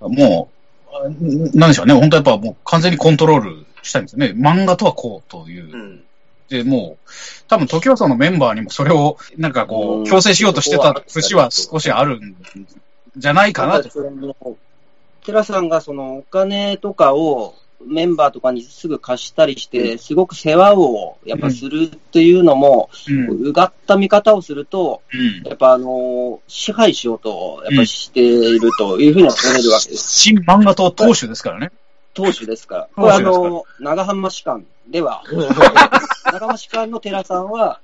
[0.00, 0.50] こも
[0.92, 1.08] う、あ
[1.56, 1.94] なんでしょうね。
[1.94, 4.34] 本当やっぱもう完全にコントロールしたいんですよね。
[4.36, 5.78] 漫画とはこうというは。
[5.78, 5.82] う。
[5.82, 6.02] ん。
[6.48, 7.10] で、もう、
[7.48, 12.36] 多分、時はそのメンバーにもそれを、なんかこう強制しようとしてた節は少しあるん
[13.16, 13.90] じゃないかなと。
[13.90, 14.34] その
[15.24, 22.90] 寺さんがそのお金とかをメンバーとかにすぐ貸したりして、すごく世話をやっぱするっていうのも、
[23.28, 25.48] うがった見方をすると、うん。
[25.48, 30.18] やっぱあの、支配しようと、やっぱりしているというふうには取れるわけです。
[30.18, 31.70] 新漫画党当主ですからね。
[32.16, 32.88] 当主ですから。
[32.96, 35.22] これあの、長浜士官では、
[36.24, 37.80] 長浜士官の寺さんは、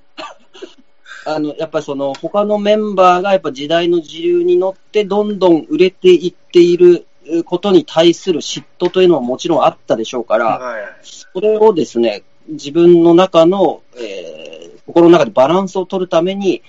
[1.26, 7.06] あの、やっぱりその、他のメンバーがやっぱ時代の自由に乗って、どんどん売れていっている
[7.44, 10.96] ことに対する嫉妬というのももちろんあったでしょうから、はいはい。
[11.02, 14.42] それをですね、自分の中の、えー
[14.86, 16.62] 心の中でバランスを取るために、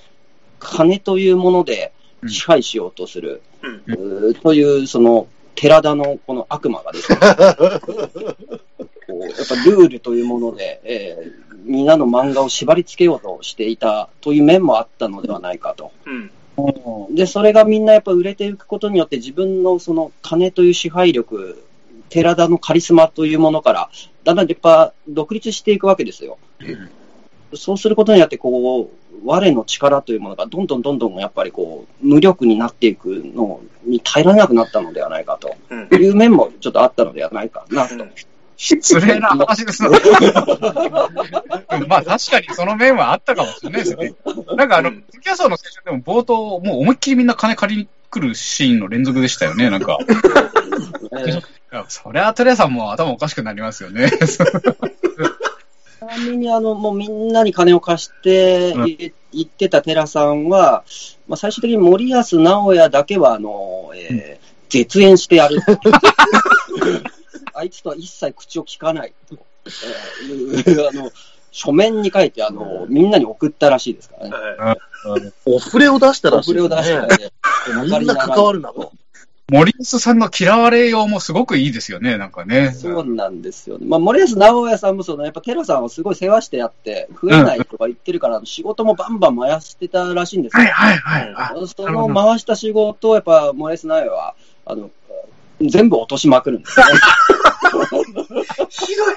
[0.59, 1.91] 金というもので
[2.27, 3.41] 支配しようとする、
[3.87, 4.33] うん。
[4.35, 15.91] という、その、寺田のこの悪魔がですね、こうやっぱルールというもので、えーみんなの漫画を縛り付けようとしていたという面もあったのではないかと。
[16.05, 17.15] うん。
[17.15, 21.63] で、それがみんなやっぱ売れていくことによって自分のその金という支配力、
[22.09, 23.89] 寺田のカリスマというものから、
[24.23, 26.37] だんだんやっぱ独立していくわけですよ。
[27.55, 28.89] そうすることによって、こう、
[29.23, 35.87] 我の力というものがどんどんどんどんやっぱりこう、無力になっていくのに耐えられなくなったのではないかとうん。
[35.91, 37.95] いう面もちょっとあったのではないかなと。
[37.95, 38.11] うん
[38.55, 39.83] 失礼な話です。
[39.83, 39.89] ま
[41.97, 44.13] あ確かにその面はあったかもしれないですね。
[44.55, 49.97] なんかあの、うん時矢荘の青春でも冒頭、もう思いっきりみんな金借りに来るシーンの連続でしたよね、なんか。
[51.87, 54.11] そりゃ、トレアさんも頭おかしくなりますよね。
[56.03, 60.83] ちなみに、あの、もうみんなに金を貸してうんい言ってた寺さんは、
[61.27, 65.59] まあ、最終的に森安直哉だけは、あの、えー絶縁してやる。
[67.53, 71.11] あいつとは一切口を聞かないと、えーあの、
[71.51, 74.31] 書面に書いて、あの、みんなに送ったらしいですからね。
[74.31, 74.77] はい
[75.45, 77.07] お触れを出したらしいそれを出してね。
[77.07, 77.31] ね、
[77.99, 78.93] みんな関わるなと。
[79.53, 82.71] 森安さんの嫌われようもすごくいいですよね、なんかね。
[82.71, 83.85] そうなんですよね。
[83.87, 90.63] まあ、森安直哉さんもその、やっぱテラさんをすごい世話してやって、増えないとか言ってるから、仕事もバンバン回してたらしいんですよ。
[90.63, 91.33] はいはいはい。
[91.35, 94.33] あその回した仕事をやっぱ森安直哉は、
[94.65, 94.89] あの、
[95.61, 96.93] 全部落としまくるんですよね。
[98.69, 99.15] ひどい。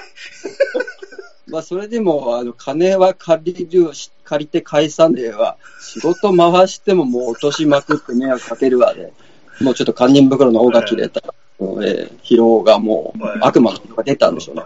[1.47, 3.89] まあ、それでも、あの、金は借りる、
[4.23, 5.57] 借りて返さねえわ。
[5.81, 9.13] 仕事回してももう落としまくって迷惑かけるわで、
[9.61, 14.63] もうちょっと堪忍袋の尾が切れた、えー疲労がもうはい悪魔のが出たんでしょうね。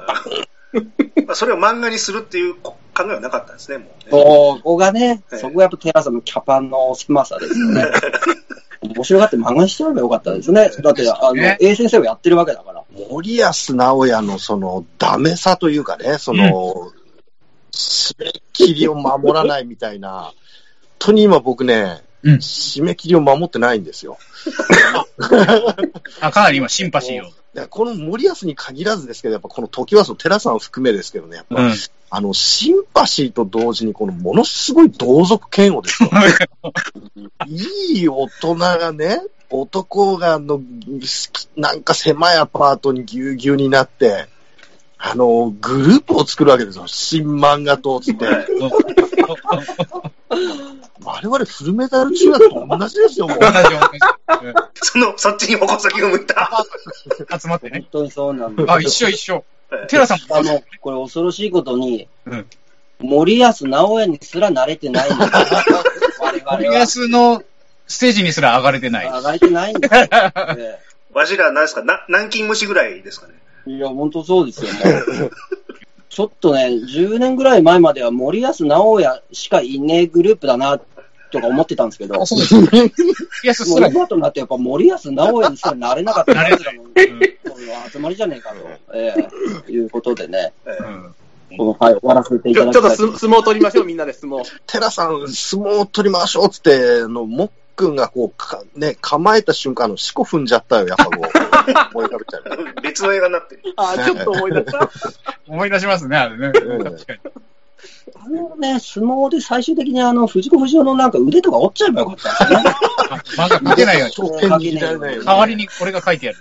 [1.25, 4.05] まあそれを漫画にするっていう考えはなかったんですね、もうね。
[4.09, 7.85] そこがね、ええそこがやっぱテラさんのキャパの狭さですよね。
[8.81, 10.71] 面白がって漫画にしちゃえばよかったですね。
[10.81, 12.83] だって、あの、ね A 先生をやってるわけだから。
[13.09, 16.91] 森安直哉のそのダメさというかね、その、
[17.71, 20.33] 締め切りを守らないみたいな、本
[20.97, 24.17] 当に今僕ね、うん締め切りを守ってないんですよ。
[26.21, 27.31] あかなり今シンパシーを。
[27.69, 31.73] この森安に限らずですけど、やっぱこの時はその寺さんを含めですけどね、やっぱ、うん。
[32.09, 36.09] あの、シンパシーと同時に、このものすごい同族嫌悪ですよ。
[37.47, 40.61] いい大人がね、男があの、
[41.57, 44.27] なんか狭いアパートにぎゅうぎゅうになって、
[45.03, 46.85] あの、グループを作るわけですよ。
[46.85, 48.25] 新漫画党つって。
[51.03, 53.39] 我々フルメタル中学と同じですよ、もう。
[53.39, 53.67] 同じ同じ。
[54.45, 56.65] うんその、そっちに矛先を向いた。
[57.39, 57.87] 集まってね本。
[57.91, 58.71] 当にそうなんです。
[58.71, 59.43] あ、一緒一緒。
[59.71, 62.45] えテラさんもあの、これ恐ろしいことに、うん
[62.99, 65.35] 森保直哉にすら慣れてないんですよ。
[66.19, 66.57] 我々は。
[66.57, 66.75] 森保
[67.09, 67.43] の
[67.87, 69.07] ステージにすら上がれてない。
[69.07, 70.07] 上がれてないんですよ。
[70.11, 70.79] え
[71.11, 73.33] わしら、何ですかな、南京虫ぐらいですかね。
[73.67, 75.31] えいや、本当そうですよ、もう。
[76.09, 80.79] ちょっとね、10年ぐらい前までは森保直哉しかいねえグループだな、
[81.31, 82.55] とか思ってたんですけど、あそうです。
[82.55, 88.57] 森保すらもう今となってやっぱ森保直哉にすらなれなかった 奴らのこの集まりじゃねえかと、
[88.93, 89.15] え
[89.67, 91.15] えいうことでね、ええうん
[91.57, 94.43] この回終わらせていちょちょっとただきたいす相撲取りましょう、みんなで相撲。
[94.67, 101.40] テラさん、相撲を取りましょうっつって、あの、もっくんがこう、かね、構えた瞬間、あの、四股踏んじゃったよ、やっぱこう、
[101.93, 102.81] 思い浮かべちゃう。
[102.81, 103.61] 別の映画になってる。
[103.77, 104.89] あーちょっと思い出した。
[105.47, 106.51] 思い出しますね、あれね。
[106.59, 107.19] うん確かに。
[108.15, 112.69] あのね、相撲で最終的にあの、藤子不二雄のなんか腕とか折っちゃえばよかったんですよね。
[113.09, 113.15] あ
[113.47, 114.79] 漫画描けないように。
[114.79, 116.37] 代わりにこれが書いてある。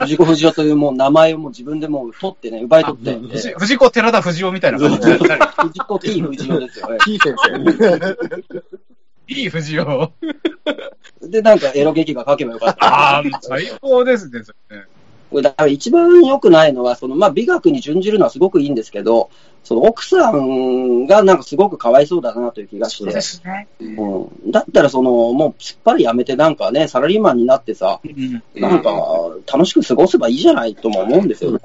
[0.00, 5.12] 藤子不二雄というもう名前をもう自分でもう取ってね、奪い取って、藤子寺田藤尾みたいな感じで。
[5.12, 5.16] え
[5.62, 6.88] 藤子 T 不二雄ですよ。
[6.92, 8.16] え T 先生。
[9.28, 10.12] いい藤尾。
[11.22, 12.86] え で、なんかエロ劇が書けばよかった。
[12.86, 14.84] ああ、最高ですね、それね。
[15.30, 19.30] これだから一番良くないのは、その、まあ、美学に準じるのはすごくいいんですけど、
[19.64, 23.66] その奥さんがなんかすごくかわいそうだなという気がして、すね。
[23.80, 28.92] うん、だったらその、もうすっぱりやめてなんかね、サラリーマンになってさ、うんなんか
[29.50, 31.58] 楽しく過ごせばいいじゃないとも思うんですよね。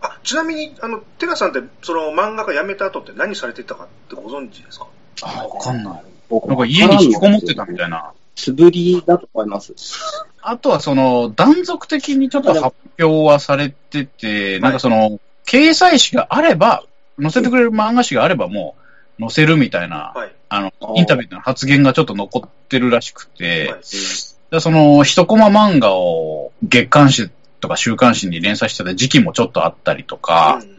[0.00, 4.88] あ、ちなみに、あの、テラさんって、その漫画家辞めた後って何されてたかってご存知ですか？
[5.22, 6.02] あ、わかんない。
[6.28, 8.12] 僕なんか家に引きこもってたみたいな。
[8.34, 9.74] 素振りだと思います。
[10.42, 16.84] あとはその、断続的にちょっと発表はされてて、なんかその、掲載誌があれば、
[17.20, 18.76] 載せてくれる漫画誌があればも
[19.18, 20.32] う、載せるみたいな、はい。
[20.48, 23.80] あのインタビューの発言がちょっと残ってるらしくて、はい
[24.50, 27.28] でその、一コマ漫画を月刊誌
[27.60, 30.76] とか週刊誌に連載してた時期もちょっとあったりとか、うん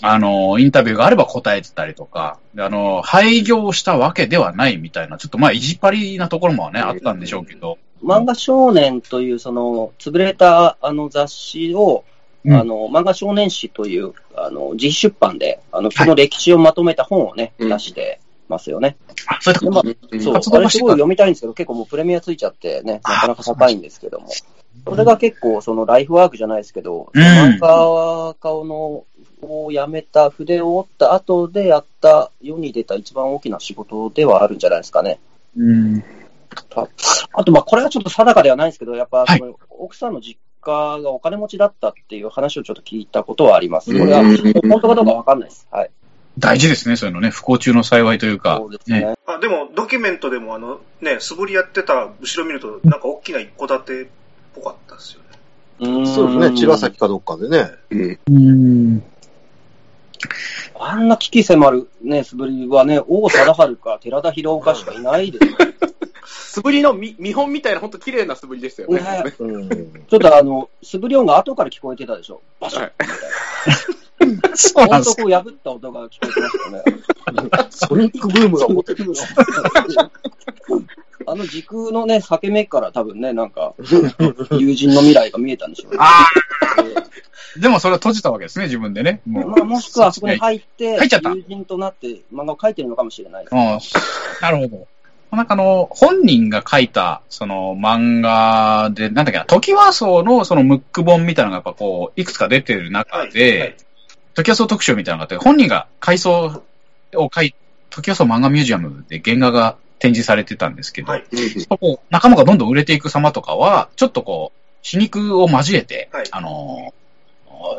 [0.00, 12.04] あの、インタビューがあれば答えてたりとか、であの、廃業したわけではないみたいな、ちょっとまあ、意地っ張りなところもね、あったんでしょうけど、漫画少年という、その、潰れたあの雑誌を、
[12.44, 12.54] うん。
[12.54, 17.68] あの、漫画少年誌という、あの、自費出版で、あの、その歴史をまとめた本をね、うん。
[17.68, 18.96] 出してますよね。
[19.26, 24.28] あ、そういったでまあうんそう、あれすごい読みたいんですけど、結構もうプレミアついちゃってね、なかなか高いんですけども。
[24.86, 29.04] それが結構、そのライフワークじゃないですけど、うん漫画家の
[29.42, 35.20] を辞めた、筆を折った後でやった、世に出た一番大きな仕事ではあるんじゃないですかね。
[35.56, 36.02] うん。
[36.74, 36.88] あ
[37.32, 43.92] あと、まあ、これはちょっと定かではないんですけど、やっぱ、はいその奥さんの実家がお金持ちだったっていう話をちょっと聞いたことはあります。
[43.92, 45.68] これは本当かどうかわかんないです。
[45.70, 45.90] はい。
[46.38, 47.30] 大事ですね、そういうのね。
[47.30, 48.70] 不幸中の幸いというかそう。
[48.70, 49.14] ですね。
[49.26, 54.06] あ、でも、ドキュメントでも、あの、ね、素振りやってた後ろ見ると、なんか大きな一戸建てっ
[54.54, 55.26] ぽかったですよね。
[55.80, 57.70] うーんそうですね、茅ヶ崎かどっかでね。
[57.90, 59.02] うんうん。
[60.80, 65.56] あんな危機迫るね、素振りはね、王貞治か寺田博岡しかいないですよ。
[66.26, 69.00] 素振りの見見本みたいな、本当綺麗な素振りでしたよね。
[69.00, 69.68] ねうん。
[70.08, 72.40] ちょっとあの、素振り音が後から聞こえてたでしょ。
[72.60, 72.92] バシッはい
[74.26, 74.88] みたいそうな。
[74.88, 77.00] なんです音符を破った音が聞こえてましたよね。
[77.70, 79.12] ソニックブームが起こってる。
[81.30, 83.74] あの時空のね、裂け目から多分ね、なんか、
[84.50, 85.98] 友人の未来が見えたんでしょうね。
[86.00, 87.60] ああ。
[87.60, 89.20] でもそれは閉じたわけですね、自分でね。
[89.26, 93.54] もうまあ、もしくはあそこに入って、入っちゃった友人となって漫画を描いてるのかもしれないです。
[93.54, 93.78] うん。
[94.40, 94.86] なるほど。
[95.30, 103.76] なんかあの、本人が書いた、その漫画で、なんだっけな、時和荘のそのムック本みたいなのがやっぱこう、いくつか出てる中はいで、はい
[104.34, 106.62] 時和荘特集みたいなのがあって、本人が回想
[107.14, 107.54] を書い、
[107.90, 111.24] 時和荘漫画ミュージアムで原画が展示されてたんですけど、はい。
[112.10, 116.98] 仲間がどんどん売れていく様とかは、ちょっとこう、皮肉を交えて、はいあのー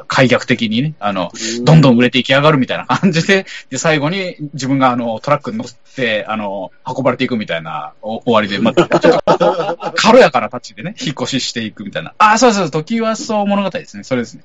[0.08, 12.13] 開逆的にね、あの、うどんどん売れていき上がるみたいな感じで、で、最後に自分があの、トラックに乗って、あの、運ばれていくみたいなお終わりで、まあ、ちょっと 軽やかなタッチでね、引っ越ししていくみたいな。
[12.17, 14.03] あ、そうそう、時はそう物語ですね。
[14.03, 14.43] それですね。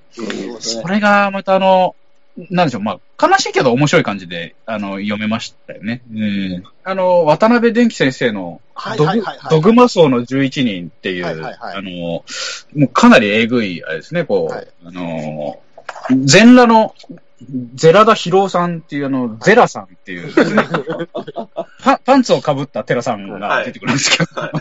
[0.61, 1.97] それがまたあの、
[2.37, 6.03] なんでしょう、まあ、悲しいけど面白い感じで、あの、読めましたよね。
[6.13, 6.65] うん。
[6.83, 9.51] あの、渡辺電気先生の、はいドグはいはいはい。
[9.51, 12.25] ドグマ層の11人っていう、はいはいはいあの、も
[12.75, 15.61] うかなりえぐい、あれですね、こう、はいあの、
[16.25, 16.95] 全裸の、
[17.75, 20.33] ゼラダヒロさんっていう、あの、ゼラさんっていう、
[21.83, 24.53] パパンツをかぶったテラさんが出てくるんですけど、はい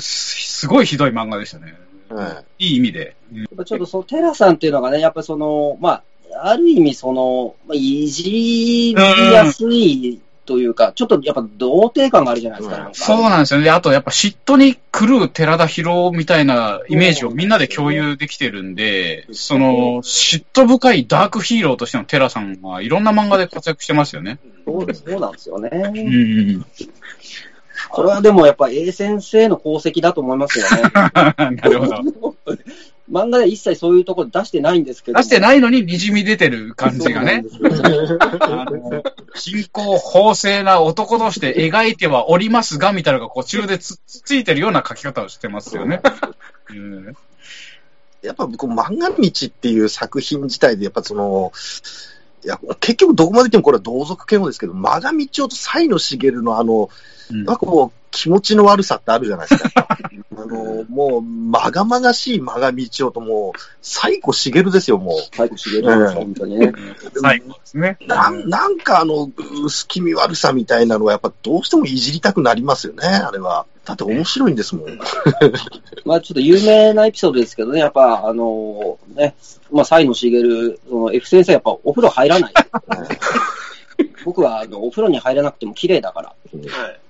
[0.00, 1.74] すすごいひどい漫画でしたね。
[2.08, 3.14] はいいい意味で。
[3.32, 6.02] やっぱちょっとそのテラさんっていうのがね、やっぱその、まあ、
[6.34, 10.20] ある意味その、まあ、いじりやすい
[10.50, 12.76] というか、ちょっとやっぱ童貞感があるじゃないですか。
[12.76, 13.64] なんかそうなんですよね。
[13.64, 24.40] であと、やっぱ嫉妬に狂う寺田博みたいなイメージをみんなで共有できてるんで、その、嫉妬深いダークヒーローとしての寺さんはいろんな漫画で活躍してますよね。
[24.64, 25.68] そうそうなんですようね。
[25.70, 26.66] ん。
[27.88, 30.82] これはでもやっぱ A 先生の功績だと思いますよね。
[30.92, 32.36] なるほど。
[33.10, 35.18] 漫画では一切そういうところ出してないんですけど。
[35.18, 37.44] 出してないのに滲み出てる感じがね。
[37.50, 39.02] そうなんですよあの、
[39.34, 46.00] 貧困法制な男として描いてはおりますが、みたいなのがこう中でつつついてるような書き方をしてますよね。
[46.70, 47.14] うん
[48.22, 51.52] やっぱ僕、漫画道っていう作品自体で、やっぱその、
[52.44, 56.90] いや、結局どこまで言ってもこれは同族嫌悪ですけど、マガ道夫とサイの茂のあの、
[57.30, 59.86] うんやっぱこう、気持ちの悪さってあるじゃないですか。
[60.36, 65.36] あの、もう、まがまがしいマガ道夫ともう、最古茂ですよ、もう。
[65.36, 66.72] 最後茂るんです、本当にね。
[67.20, 67.98] 最後ですね。
[68.06, 69.30] なんなんかあの、
[69.64, 73.66] 薄気味悪さみたいなのはやっぱどうしてもいじりたくなりますよね、あれは。
[73.84, 74.98] だって面白いんですもん。
[76.04, 79.34] まあちょっと有名なエピソードですけどね、やっぱあのね、
[79.70, 82.52] まあサイの茂る、その F 先生やっぱお風呂入らない。
[84.24, 86.28] 僕はあのお風呂に入らなくても綺麗だから。
[86.28, 86.34] は
[86.88, 87.00] い。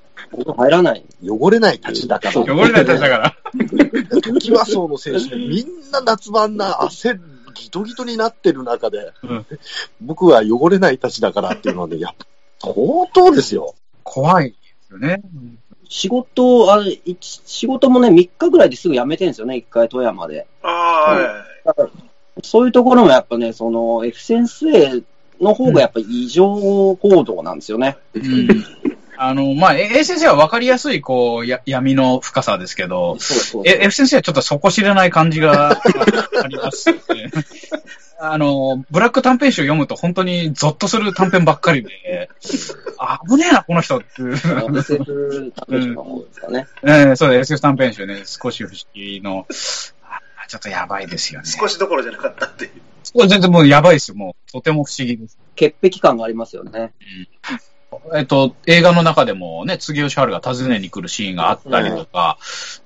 [0.57, 1.05] 入らない。
[1.22, 2.41] 汚れないたちだから。
[2.41, 3.37] 汚れないたちだから。
[4.22, 7.18] 時はそうの選手でみんな夏場な汗
[7.55, 9.47] ギトギトになってる中で、うん
[10.01, 12.26] 僕は汚れないたちだからっていうので、やっぱ
[12.61, 13.74] 相当ですよ。
[14.03, 14.57] 怖いで
[14.89, 15.22] すよね。
[15.89, 16.85] 仕事、あ
[17.20, 20.47] 仕事もね、3日ぐらいですぐ辞めてるんですよね、一回富山で。
[20.62, 21.24] ああ、はい
[21.81, 21.91] はい。
[22.43, 25.03] そういうところもやっぱね、その F 先生
[25.41, 27.97] の方がやっぱり異常行動なんですよね。
[28.14, 28.64] うん
[29.23, 35.73] あの、まあ、A 先生は分かりやすい、こう、や闇の深さですけど、そうそうえ F 先生はちょっと底知れない感じが
[36.43, 36.99] あります、ね。
[38.18, 42.31] あの、ブラック短編集読むと本当にゾッとする短編ばっかりで、
[43.29, 44.33] 危ねえな、この人っていう。
[44.33, 46.66] SF 短編集の方ですかね。
[46.83, 49.47] ええそうです、SF 短編集ね、少し不思議の、
[50.07, 51.47] あちょっとやばいですよね。
[51.47, 53.29] 少しどころじゃなかったっていう。
[53.29, 54.51] 全然もうやばいですよ、もう。
[54.51, 55.37] とても不思議です。
[55.57, 56.93] 潔癖感がありますよね。
[58.14, 62.38] えっと、映画の中でもね、杉吉春が訪ねに来るシーンがあったりとか、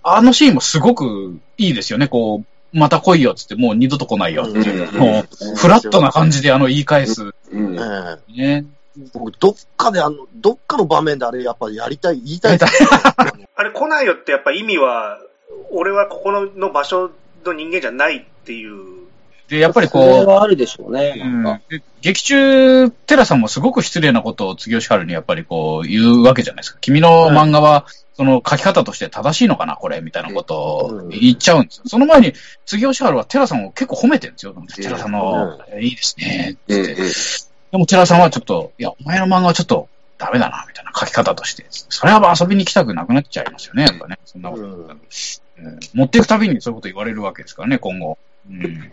[0.02, 2.44] あのシーンもすごくいいですよね、こう、
[2.78, 7.32] また来いよっつって、もう二度と来ないよっていう、うんもう、フラットな感じであの言い返す。
[7.52, 8.66] うんええね。
[9.12, 12.58] 僕、どっかであの、どっかの場面であれやっぱやりたい、言いたい
[13.56, 15.18] あれ来ないよってやっぱ意味は、
[15.70, 17.10] 俺はここのの場所
[17.44, 19.03] の人間じゃないっていう。
[19.48, 21.14] で、やっぱりそれこはあるでしょうね。
[21.16, 21.62] う、なん
[22.00, 26.78] 劇中、テラさんもすごく失礼なことを杉吉春にやっぱりこう言うわけじゃないですか。
[26.80, 31.82] 君の漫画は、その書き方として正しいのかな、これ、みたいなことを言っちゃうんですよ。
[31.86, 32.32] その前に、
[32.64, 34.54] 杉吉春はテラさんを結構褒めてるんですよ。
[34.76, 36.94] テラさんの、いいですね、つって。
[37.72, 41.66] でも、寺さんはちょっと、いや、お前の漫画はちょっとダメだな、みたいな書き方として。
[41.70, 44.16] それは遊びに来たくなくなっちゃいますよね、やっぱね。
[44.24, 45.00] そんなこと、うんうん
[45.94, 48.18] 持っていくたびにそういうこと言われるわけですからね、今後。
[48.50, 48.92] うん。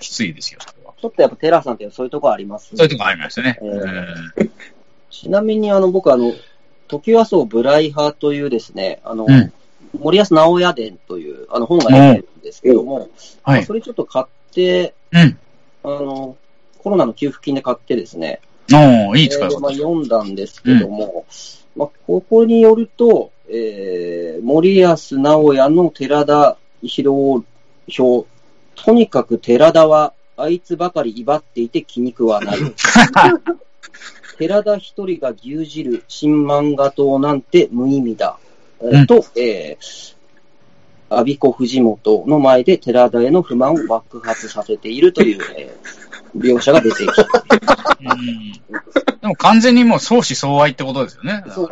[0.00, 0.94] きついですよ、それは。
[1.00, 3.58] ちょっとやっぱテラさんってそういうところあります、そういうとこありますよね。
[3.62, 4.50] えうん
[5.10, 6.32] ちなみにあの僕あの、
[6.86, 9.52] 時はそうブライ派というですね、あの、うん
[9.98, 13.08] 森安直屋伝というあの本が出てるんですけども、
[13.42, 13.64] はい。
[13.64, 15.38] それちょっと買って、うん。
[15.82, 16.36] あの、
[16.78, 18.40] コロナの給付金で買ってですね、
[18.72, 19.76] おーいい使いえーまあ、方。
[19.76, 21.24] 読んだんですけども、
[21.76, 27.44] まあ、ここによると、えー、森安直哉の寺田博
[27.98, 28.28] 表、
[28.84, 32.58] とにかく寺田はあいつばかり威張っていて気に食わない。
[34.38, 38.38] 寺田一人が牛耳る新漫画党なんて無意味だ。
[38.80, 40.14] えーうんと、えー、
[41.10, 46.07] 阿ビ子藤本の前で寺田への不満を爆発させているという、えー
[46.38, 47.08] 描写が出てき
[49.20, 51.42] でも完全にもう相思相愛ってことですよね。
[51.46, 51.70] だそう。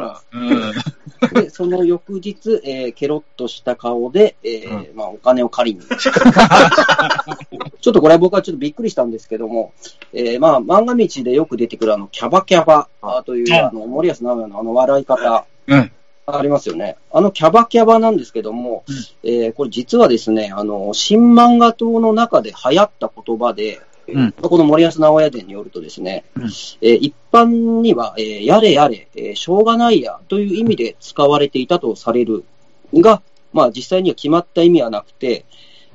[1.33, 5.87] で、その翌日、えーケロッとした顔で、えーまあ、お金を借りに。
[7.81, 9.73] ちょっとこれは僕はちょっとびっくりしたんですけども、
[10.13, 15.93] えーまあ、漫画道でよく出てくるあの、キャバキャバあという、あの、森安直哉のあの笑い方、うん。
[16.27, 16.97] ありますよね。
[17.13, 18.85] あのキャバキャバなんですけども、
[19.23, 26.51] えーこれ実はですね、あの、新漫画党の中で流行った言葉で、うんこの森安直哉伝によるとですね、うんえー
[26.95, 32.45] 一般には、えーやれやれ、えーしょうがないやという意味で使われていたとされる
[32.95, 35.45] が、まあ実際には決まった意味はなくて、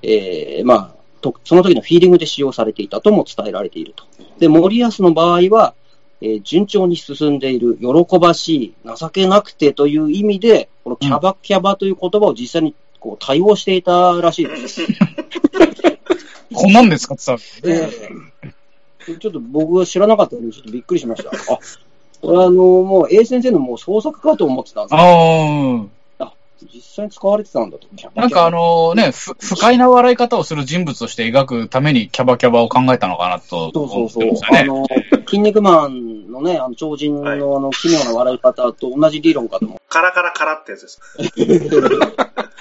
[0.02, 4.04] えーまあ、とその時のフィーリングで使用されていたとも伝えられていると。
[4.40, 5.74] で、森安の場合は、
[6.22, 14.82] えー順調に進んでいる、喜ばしい、情けなくてという意味で、このキャバキャバという言葉を実際にこう対応していたらしいです。
[16.54, 21.30] こんなんで使ってたわけで、ちょっと僕は知らなかったので、ちょっとびっくりしました。
[21.30, 21.60] あ、
[22.22, 25.00] これはあの、もう A 先生のもう創作かと思ってたんですよ。
[25.00, 25.88] あ
[26.74, 27.88] 実際に使われてたんだと。
[28.16, 28.22] あ。
[28.22, 34.32] なんかあのね、ふ不快な笑い方をする人物として描くためにキャバキャバを考えたのかなとそうそうそう。
[34.56, 34.86] あの、
[35.26, 41.02] 筋肉マンのね、あの、超人のあの、奇妙な笑い方と同じ理論かと思カラカラカラってやつです。
[41.18, 41.22] う。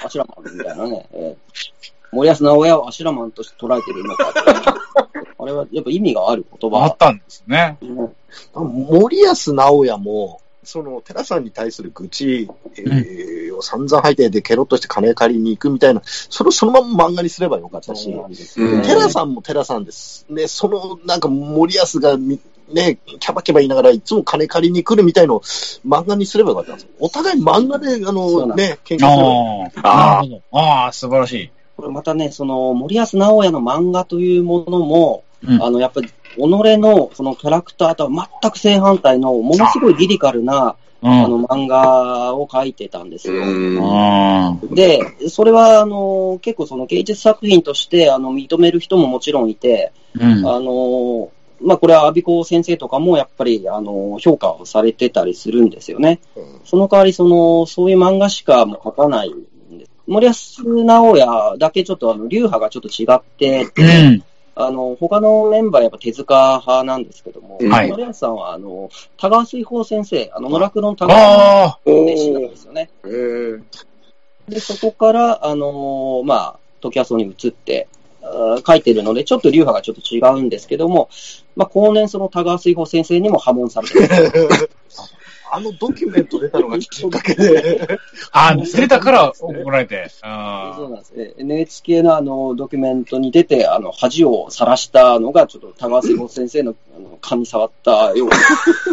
[0.07, 1.07] アシュラマンみたいなね。
[1.13, 4.33] えー森保直哉をアシュラマンとして捉えてるのか。
[5.39, 6.85] あれはやっぱ意味がある言葉。
[6.85, 7.79] あったんですね。
[8.55, 18.13] 森保直哉も、その、寺さんに対する愚痴、えーを散々吐いて、で、ケロッとして金借りに行くみたいな、それをそのまま漫画にすればよかったし。
[18.83, 20.27] 寺さんも寺さんです。
[20.29, 22.41] ね、その、なんか森保がみ、
[22.73, 26.91] ね、キャバキャバ言いながらいつも金借りに来るみたいのを漫画にすればよかったんですよ。
[27.01, 30.59] お互い漫画で、あの、ね、喧嘩すればよかっああ。
[30.59, 31.51] ああ、素晴らしい。
[31.81, 41.11] これまたね、その、森保直哉の漫画というものも、うんあの、やっぱり、己のそのキャラクターとは全く正反対の、ものすごいリリカルな、うん。
[41.11, 43.43] あの、漫画を描いてたんですよ。
[43.81, 50.47] あで、それは、あの、結構その芸術作品として、あの、認める人ももちろんいて、うん。
[50.47, 51.31] あの、
[51.63, 56.21] まあ、これは、阿ビ子先生とかも、やっぱり、あの、評価をされてたりするんですよね。
[56.65, 59.35] その代わり、その、そういう漫画しかもう描かない。
[60.11, 60.35] 森保
[60.85, 64.25] 直哉だけちょっと、あの、流派がちょっと違ってて、うん。
[64.57, 71.79] あの、他のメンバーやっぱ手塚派なんですけども、はい森保さんは、あの、田川水宝先生、あの、野良黒の田川。
[71.87, 72.91] の弟子なんですよね。
[73.05, 73.63] えー
[74.49, 77.87] で、そこから、あのーまあ、時はそうに移って、
[78.67, 81.09] 書いてるので、ちょっと流派がちょっと違うんですけども、
[81.55, 84.71] まあ、後年その田川水宝先生にも破門されてる。
[85.53, 87.99] あのドキュメント出たのが きっかけで、
[88.33, 90.11] あ、出たから怒られて。
[90.23, 91.33] あそうなんですね。
[91.39, 98.37] NHK のあの、ドキュメントに出て、あの、恥をさらしたのが、ちょっと田川水宝先生の、 あの、勘に触ったような。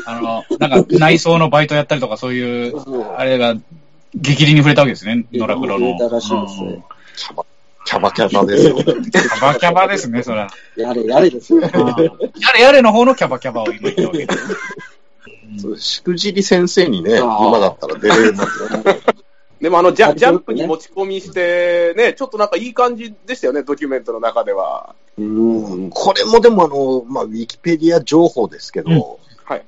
[0.05, 2.75] あの、なんか内装のバイトやったりとかそういう、
[3.17, 3.55] あれが、
[4.15, 5.97] 激励に触れたわけですね、野良黒の。
[5.97, 6.83] 触れたらしいですねうん
[7.87, 8.75] キャバ、キャバキャバですよ。
[8.75, 10.49] キャバキャバですね、それは。
[10.75, 11.61] やれやれですよ。
[11.61, 14.96] やれやれの方のキャバキャバを今言ったわけです。
[15.57, 18.99] そうしくじり先生にね、今だったら出れますよね。
[19.61, 24.93] でもあのジャ、あジャンプに持ち込みして、ね、ちょっとなんかいい感じでしたよね、ドキュメントの中では。
[25.17, 25.89] うん。
[25.89, 29.03] これもでもあの、まあ、ウィキペディア情報ですけど、うん
[29.45, 29.65] はい。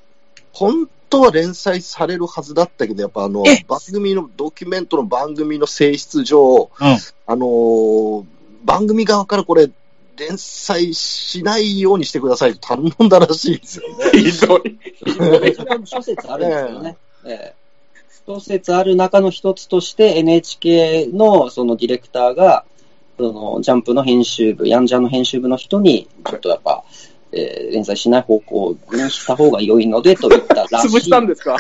[0.54, 6.88] 本当は連載されるはずだったけど、やっぱあのえ、番組の、ドキュメントの番組の性質上、うん。
[7.26, 8.26] あのー
[8.64, 9.70] 番組側からこれ、
[10.20, 14.12] 連載しないようにしてくださいと頼んだらしいですよね。
[14.20, 14.78] ひどい。
[15.56, 16.98] それは諸説あるんですけどね。
[17.26, 17.60] ええ
[18.28, 22.64] 諸説ある中の一つとして NHK のそのディレクターが、
[23.18, 26.84] そのジャンプの編集部、ヤンジャンの編集部の人に、ちょっとやっぱ、
[27.32, 30.76] えー連載しない方向にした方が良いのでと言ったらしい。
[30.96, 31.58] 潰したんですか？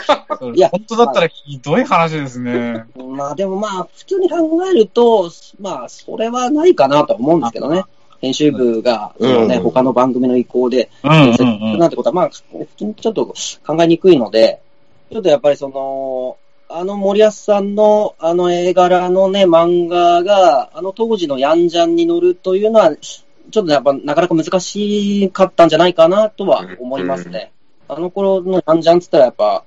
[0.53, 2.85] いや本当だったらひどい話ですね。
[2.95, 4.37] まあでもまあ、普通に考
[4.67, 7.83] えると、まあ、それはないかなと思うんですけどね。
[8.21, 11.79] 編集部が、そのね、うん他の番組の意向で、うん。
[11.79, 13.33] なんてことは、まあ、ちょっと
[13.65, 14.61] 考えにくいので、
[15.11, 16.37] ちょっとやっぱりその、
[16.71, 27.51] あの森保さんのあの絵柄のね、漫画が、あの当時のヤンジャンに乗るというのは、ちょっとやっぱなかなか難しかったんじゃないかなとは思いますね。
[27.87, 29.63] あの頃のヤンジャンって言ったらやっぱ、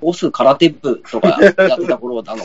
[0.00, 2.44] オス空手部とかやってた頃なの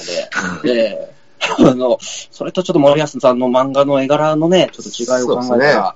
[0.63, 1.13] で、で、
[1.59, 5.95] あの、それとちょっと森保さんの漫画の絵柄のね、ちょっと違いを考えたら、なか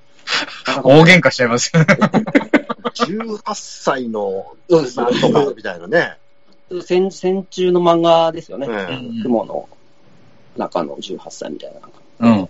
[0.68, 1.72] なか大喧嘩しちゃいます。
[1.74, 6.18] 18歳の、なんとかみたいなね。
[6.84, 8.68] 戦戦中の漫画ですよね。
[8.68, 9.70] うん雲の
[10.58, 11.74] 中の18歳みたい
[12.20, 12.30] な。
[12.30, 12.50] うん。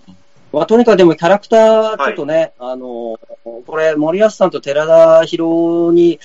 [0.54, 6.20] まあ、とにかくでもキャラクター、ちょっとね、あの、これ、森保さんと寺田博に、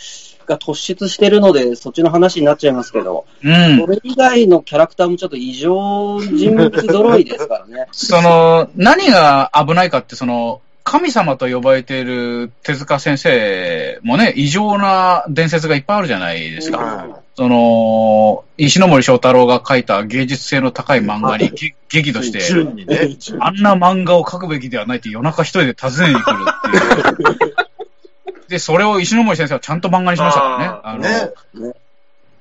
[0.51, 3.87] が突出してるので、そっちの話になっちゃいますけど、うんそ。
[3.87, 7.87] れ以外のキャラクターもちょっと異常人物揃いですからね。
[7.93, 16.79] その、何が危ないかって、その、神様と呼ばれている手塚先生もね、異常な伝説がいっぱいあるじゃないですか。
[16.79, 22.41] はいその、石ノ森章太郎が書いた芸術性の高い漫画にげ激怒して。
[23.41, 27.57] あんな漫画を描くべきではないって夜中一人で訪ねに来るっていう。
[28.51, 30.65] で、それを石ノ森先生はちゃんと漫画にしましたからね。
[30.67, 31.03] ああの、
[31.69, 31.73] ね。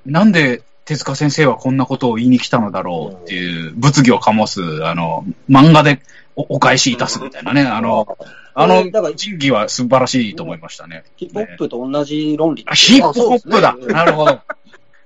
[0.05, 6.01] なんで手塚先生はこんなことを言いに来たのだろうっていう物議を醸す、あの、漫画で
[6.36, 7.62] おお返しいたすみたいなね。
[7.62, 8.18] あの、
[8.55, 11.03] あのだから、仁義は素晴らしいと思いましたね。
[11.16, 14.39] ヒップホップと同じ論理あヒップホップだなるほど。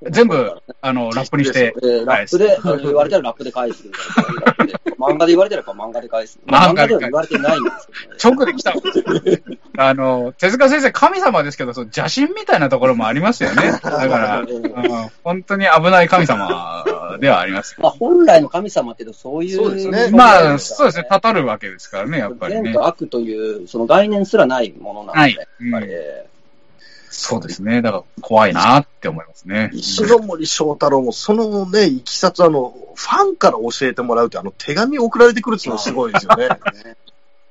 [0.09, 3.83] 全部、あの、ラップにして、えーラップで、言われたらラップで返す。
[4.97, 6.39] 漫画で言われたらやっぱ漫画で返す。
[6.45, 7.87] まあ漫画では言われてないんです
[8.21, 8.37] けどね。
[8.37, 8.73] 直で来た。
[9.77, 13.71] あの、手塚先生、神様ですけど、その邪神みたいなところもありますよね。
[13.71, 16.85] だから、 うん本当に危ない神様
[17.19, 17.79] ではありますよ。
[17.81, 19.57] まあ本来の神様っていうとそういう。
[19.57, 22.73] そうですねまあ、そうですね、たたるわけですからね、やっぱりね善。
[22.73, 25.91] と悪という、その概念すらないものなので、はいやっぱり、
[27.15, 27.83] そうですね。
[27.83, 29.69] だから、怖いなって思いますね。
[29.73, 36.49] 石ノ森章太郎も、そのね、いきさつ、あの、ファンから教えてもらうって、あの、手紙送られてくるっていうのすごいですよね。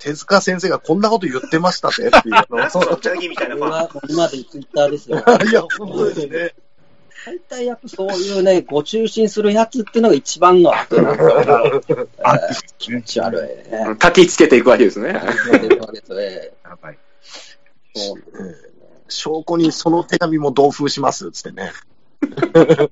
[0.00, 2.58] 手塚先生がこんなこと言ってましたってっていうの。
[2.58, 3.54] なんすか、お茶ぎみたいな。
[3.54, 5.18] 今今でツイッターですよ。
[5.48, 6.54] いや、本当ですね。
[7.24, 12.08] 大体やっぱそういうね、ご中心するやつっていうのが一番の悪なんですよ。
[12.24, 13.96] あえー気持ち悪いね。
[14.00, 15.22] 焚きつけていくわけですね。
[15.46, 16.98] そういうわけですね やばい。
[17.94, 18.71] そう
[19.14, 21.72] 証拠にその手紙も同封します、つってね。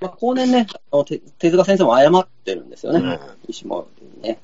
[0.00, 2.98] まあ、後年ね、あの手手塚先生も謝ってるんですよね。
[3.00, 3.86] うん石森
[4.16, 4.38] にね。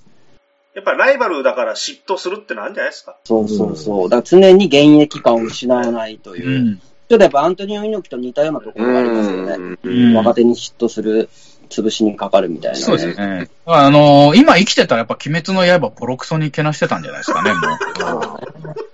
[0.75, 3.17] やっぱライバルだから嫉妬するってのあるんじゃないですか？
[3.25, 4.09] そうそうそう。
[4.09, 6.59] だから常に現役感を失わないというう。
[6.71, 6.77] ん。
[6.77, 9.77] ちょっとやっぱアントニオ猪木と似たようなところがありますよね。
[9.83, 11.29] うん若手に嫉妬する、
[11.69, 12.85] 潰しにかかるみたいな、ね。
[12.85, 13.51] そうですね。
[13.67, 18.81] あの今生きてたらやっぱ鬼滅の刃ボロクソにけなしてたんじゃないですかね、もう。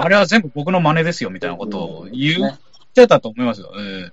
[0.00, 2.58] あれは全部僕の真似ですよ、みたいなことを言っ
[2.94, 3.72] てたと思いますよ。
[3.74, 4.12] うん。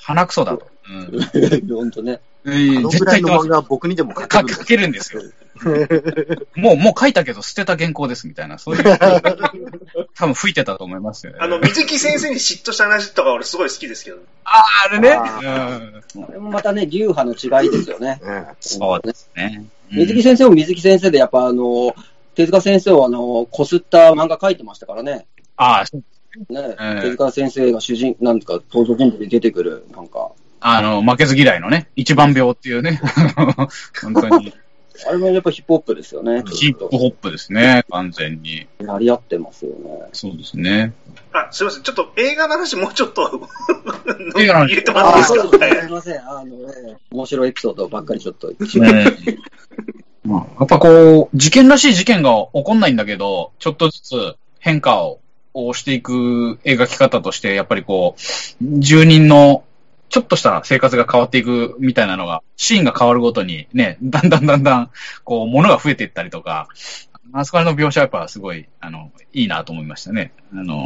[0.00, 0.66] 鼻くそだと。
[0.88, 1.68] うん。
[1.68, 2.20] 本当ね。
[2.46, 5.22] あうんの漫画は僕にでも書けかるんです書けるんですよ。
[6.54, 8.84] もう、もう書いたけど捨てた原稿ですみたいな、そういう、
[10.14, 11.38] 多分吹いてたと思いますよね。
[11.40, 14.18] あの、水木先生に嫉妬した話とか俺すごい好きですけど。
[14.44, 15.12] ああれね。
[15.12, 15.80] あ
[16.16, 16.24] うん。
[16.24, 18.20] これもまたね、流派の違いですよね。
[18.24, 19.64] ねそうですね。
[19.90, 21.94] 水木先生も水木先生で、やっぱあの、
[22.38, 25.26] 手塚先生をあの、こすった漫画書いてましたからね。
[25.56, 30.30] ああ、そうね、うん手塚先生が主人、なんとか登場人物で出てくる、なんか。
[30.60, 33.00] あの、負けず嫌いのね、一番病っていうね、
[34.00, 34.54] 本当に、
[35.08, 36.44] あれもやっぱヒップホップですよね。
[36.46, 38.68] ヒップホップですね、完全に。
[38.86, 39.76] やり合ってますよね。
[40.12, 40.92] そうですね。
[41.32, 41.82] あ、すいません。
[41.82, 43.48] ちょっと映画の話もうちょっと
[44.38, 45.48] 映画の話入れてもらっていいですか？
[45.50, 45.66] すね。
[45.66, 46.28] はいすいません。
[46.30, 48.46] あの、ね、面白いエピソードばっかりちょっと。
[48.48, 48.54] ね
[50.24, 55.20] まあ、やっぱこう、事件らしい事件が起こんないんだけど、ちょっとずつ変化を
[55.54, 59.64] をしていく描き方として、やっぱりこう、住人の
[60.08, 64.90] ちょっとした生活が変わっていくみたいなのが、シーンが変わるごとにね、だんだんだんだん、
[65.24, 66.68] こう、物が増えていったりとか、
[67.32, 70.32] あそこらの描写はやっぱすごい、あの、いいなと思いましたね。
[70.52, 70.76] あの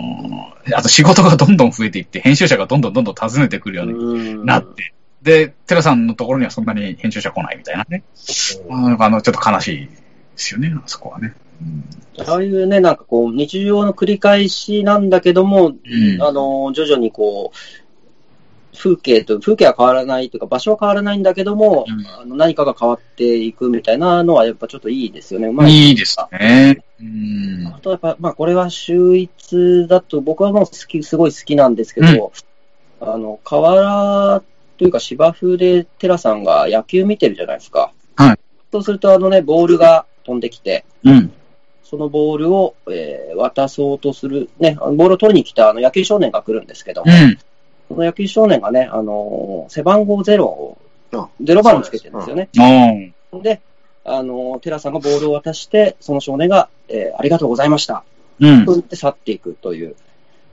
[0.66, 8.02] ーあと仕事がどんどん増えていって、編集者がどんどんどんどん訪ねてくるようになって、で、テラさんのところにはそんなに編集者来ないみたいなね。
[8.68, 9.90] なんかあの、ちょっと悲しいで
[10.36, 11.34] すよね、あそこはね。
[11.60, 11.84] うん
[12.18, 25.48] ああいうね、なんかこう、日常の繰り返しなんだけども、うんあの、徐々にこう、風景と、風景は変わらないというか、場所は変わらないんだけども、うんあの何かが変わっていくみたいなのは、やっぱちょっといいですよね。
[25.48, 25.72] うまい。
[25.72, 26.84] いいですね。
[27.00, 32.32] うんあとやっぱ、まあ、これは秀逸だと、僕はもう好き、すごい好きなんですけど、
[33.00, 34.42] あの、河原
[34.82, 37.92] というか芝生でテラさんが野球見てるじゃないですか。
[38.16, 38.38] はい。
[38.72, 41.32] そうすると、あのね、ボールが飛んできて、うん。
[41.84, 47.38] そのボールを、えー渡そうとする、ね、あのボールを取りに来たあの野球少年が来るんですけども、うん。
[47.86, 50.78] その野球少年がね、あのー背番号ゼロを
[51.12, 52.48] あ、ゼロ番をつけてるんですよね。
[53.30, 53.60] おーで、
[54.04, 58.02] あのーテラさんがボールを渡して、その少年が、えーありがとうございました。
[58.40, 58.72] うんと。
[58.72, 59.94] 言って去っていくという、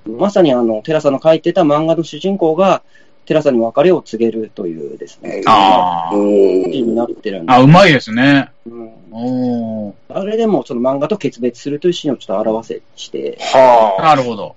[0.06, 2.84] まさにあの、テラさんの書いてた漫画の主人公が、
[3.30, 8.50] テラさんに別れを告げるというですね、あーシーンになってるんであ、うまいですね。
[8.66, 14.56] うんおーあれでもその漫画と決別するというシーンをちょっと表せして、はなるほど。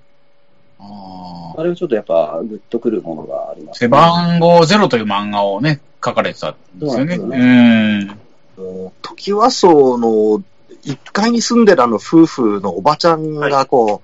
[0.79, 7.17] あーあれはちょっとやっぱグッとくるものがあります、背番号ゼロという漫画をね、書かれてたんですよね。
[7.17, 10.09] そううなん時和荘の
[10.87, 14.01] 1階に住んでるあの夫婦のおばちゃんがこ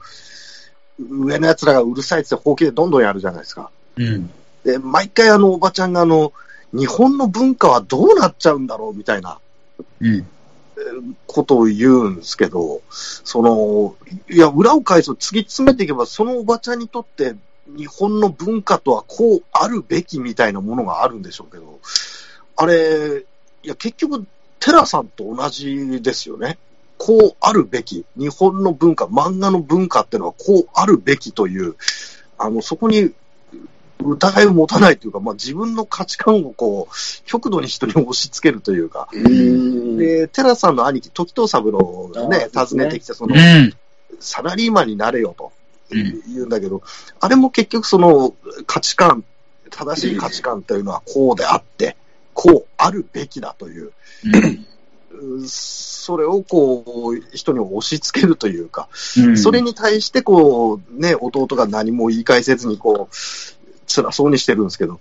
[0.98, 3.70] う、上の奴らがうるさいってほうきでどんどんやるじゃないですか。
[3.96, 4.30] うん。
[4.64, 6.32] で、毎回あのおばちゃんがあの、
[6.72, 9.38] 日本の文化はどうなっちゃうんだろうみたいな
[10.00, 10.26] うん。
[11.26, 13.96] ことを言うんですけど、その、
[14.30, 17.34] いや、裏を返すと突き詰めていけば、そのおばちゃんにとって
[17.66, 21.80] 日本の文化とはこうあるべきみたいなものがあるんでしょうけど、
[22.56, 23.24] あれ、
[23.62, 24.26] いや、結局、
[24.60, 26.58] テラさんと同じですよね。
[26.96, 28.04] こうあるべき。
[28.16, 31.76] 日本の文化、漫画の文化っていうのはこうあるべきという、
[32.38, 33.12] あの、そこに
[34.04, 36.94] 疑いを持たないというか、まあ、自分の価値観をこう、
[37.24, 39.96] 極度に人に押し付けるというか、うん。
[39.96, 43.74] で、テラさんの兄貴、時藤三郎がね、訪ねてきて、その、うん。
[44.20, 45.52] サラリーマンになれよと
[45.90, 46.22] うん。
[46.28, 46.82] 言うんだけど、
[47.20, 48.34] あれも結局その
[48.66, 49.24] 価値観
[49.70, 51.96] 正しい価値観というのはこうであって、
[52.34, 53.92] こうあるべきだという、
[55.12, 58.88] うそれをこう、人に押し付けるというか、
[59.18, 59.38] うん。
[59.38, 63.14] それに対してこう、ね、弟が何も言い返せずにこう、
[63.88, 65.00] 辛そうにしてるんですけど、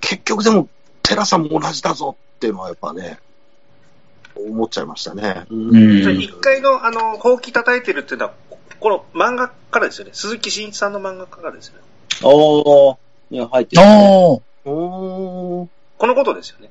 [0.00, 0.68] 結局でも、
[1.02, 3.18] テラさんも同じだぞっていうのはやっぱね、
[4.34, 5.44] 思っちゃいましたね。
[5.50, 8.32] うん一回の、あの、ほうき叩いてるっていうのは、
[8.80, 10.12] この漫画からですよね。
[10.14, 11.82] 鈴木真一さんの漫画からですよね。
[12.22, 12.96] おー、
[13.30, 14.42] いや、入ってる、ね。
[14.64, 14.70] おー。
[14.70, 16.70] おーこのことですよね。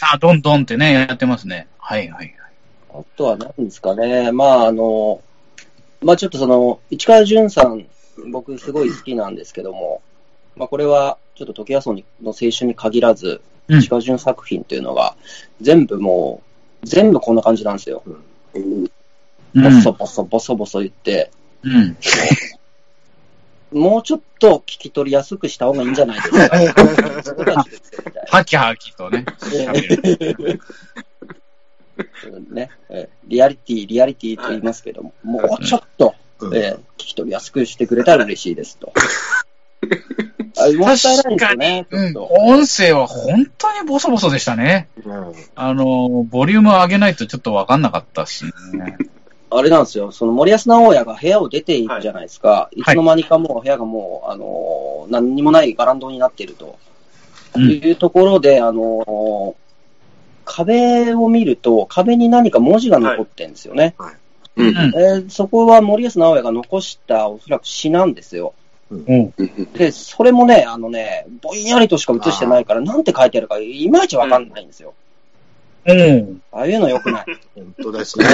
[0.00, 1.68] あ、どんどんってね、やってますね。
[1.78, 2.34] はいはいはい。
[2.90, 4.32] あとは何ですかね。
[4.32, 5.22] まあ、あの、
[6.02, 7.86] まあちょっとその、市川淳さん、
[8.30, 10.02] 僕すごい好きなんですけども、
[10.56, 15.14] まあこれは、ちょっと時矢荘の青春に限らず、うん市川淳作品っていうのが、
[15.60, 16.40] 全部も
[16.82, 18.02] う、全部こんな感じなんですよ。
[18.54, 18.90] うん
[19.54, 21.30] ボソボソボソボソ言って、
[21.62, 21.96] うん。
[23.78, 27.64] もうちょっと聞き取りやすくした方がいいんじゃないですか。
[28.30, 29.26] はきはきとね。
[32.50, 38.92] ね、えーリアリティ、リアリティと言いますけども、もうちょっと、うんえー聞き取りやすくしてくれたら嬉しいですと。
[40.58, 42.16] あもったいないですよね、ちうん。
[42.16, 44.88] 音声は本当にボソボソでしたね。
[45.04, 48.98] うんあの、ボリューム上げないとちょっとわかんなかったしね。
[49.50, 52.68] あれなんですよ、その森保直哉が部屋を出ていくじゃないですか。
[52.72, 56.78] い、つの間にかもう部屋がもう、あのー何にもないガランドになっていると。
[57.54, 59.54] うんいうところで、あのー
[60.44, 63.94] 壁を見ると、壁に何か文字が残ってるんですよね。
[63.98, 64.12] うん。
[64.58, 68.54] うんえーそこは森保直哉が残したおそらく詩なんですよ。
[68.90, 69.34] うん。
[69.74, 74.94] で、それもね、あのね、ぼんやりとしか映してないから、なんて書いてあるか、いまいちわかんないんですよ。
[75.86, 76.42] うん。
[76.52, 77.26] ああいうの良くない。
[77.54, 78.26] 本当ですね。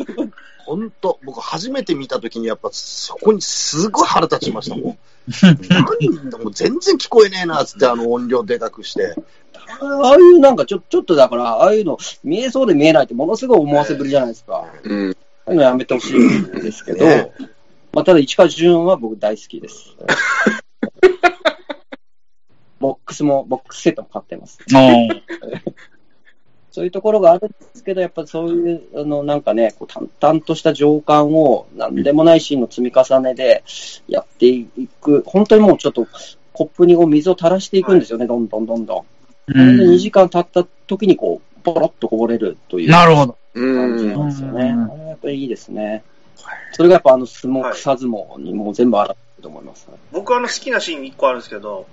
[0.66, 4.98] 本当、僕初めて見たときにやっぱそこにすごい腹立ちましたもん。
[5.68, 6.08] 何
[6.42, 9.14] もう全然聞こえねえなっつってあの音量でかくして。
[9.80, 14.64] ああいうなんかちょ、ちょっとだから、ああいうの見えそうで見えないってものすごい思わせぶりじゃないですか。
[14.82, 15.16] うん。
[15.46, 17.30] うのやめてほしいんですけど、ね
[17.92, 19.94] まあ、ただ市川淳は僕大好きです。
[22.80, 24.58] ボックスも、ボックスセットも買ってます。
[24.68, 25.08] うん
[26.74, 33.62] そういうところがあるんですけど、やっぱそういう、あの、なんかね、こう淡々とした情感を、なんでもないシーンの積み重ねで
[34.08, 34.66] やってい
[35.00, 36.08] く、本当にもうちょっと、
[36.52, 39.04] コップにこう水を垂らしていくんですよね、どんどんどんどん。
[39.46, 43.38] うんで2時間経った時にこう、ポロッとこぼれるというなるほど。
[43.54, 44.12] 感じうん。
[44.18, 44.64] なんですよね。
[44.70, 46.04] うんあれやっぱりいいですね。
[46.72, 49.88] それがやっぱあの相撲、草相撲にもう全部あると思います。
[50.12, 51.86] 僕はあの好きなシーン1個あるんですけど、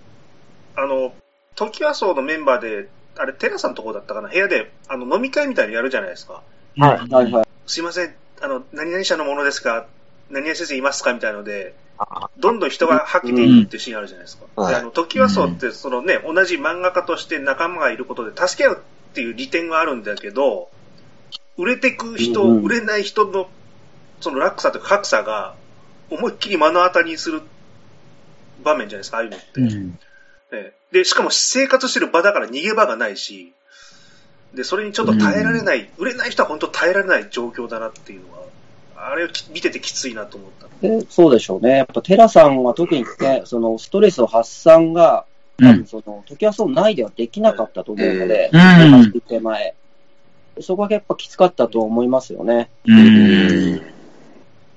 [0.76, 1.14] あの、
[1.56, 4.30] 時は荘のメンバーで、あれ、テラさんのとこだったかな？
[4.30, 6.42] 部屋で、あの、飲み会みたいにやるじゃないですか。
[6.78, 7.48] はいはいはい。
[7.68, 9.86] すいません、あの、何々社のものですか？
[10.30, 11.14] 何々先生いますか？
[11.14, 14.46] みたいので、あどんどん人が吐けていくっていうシーンあるじゃないですか。
[14.58, 20.70] うんで、あの、時は荘って、そのね、同じ漫画家として仲間がいることで助け合うっていう利点があるんだけど、
[21.62, 23.48] 売れてく人、うんうん売れない人の、
[24.20, 25.54] その落差というか格差が、
[26.10, 27.44] 思いっきり目の当たりにする
[28.64, 29.62] 場面じゃないですか、ああいうのって。
[29.62, 30.00] うん
[30.54, 33.54] ええで、しかも生活してる場だから逃げ場がないし、
[34.54, 40.68] で、それにちょっと耐えられない、売れない人は本当耐えられない状況だなっていうのは、あれをき見ててきついなと思った。
[40.86, 41.78] でそうでしょうね。
[41.78, 45.26] やっぱテラさんは特にね、そのストレスを発散が、
[45.58, 49.76] 多分その、時はそう内ではできなかったと思うので、うん手前。
[50.60, 52.70] そこがやっぱきつかったと思いますよね。
[52.86, 53.76] うん。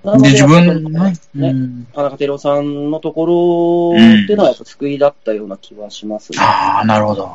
[0.05, 6.39] なので、自分ね、ねうん田中照さんのところっていうのはやっぱ救いだったような気はしますね。
[6.41, 7.35] ああ、なるほど。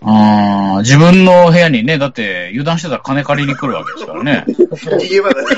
[0.00, 4.44] あー自分の部屋にね、だって油断してたら金借りに来るわけですからね。
[4.48, 5.56] 逃げ場がない。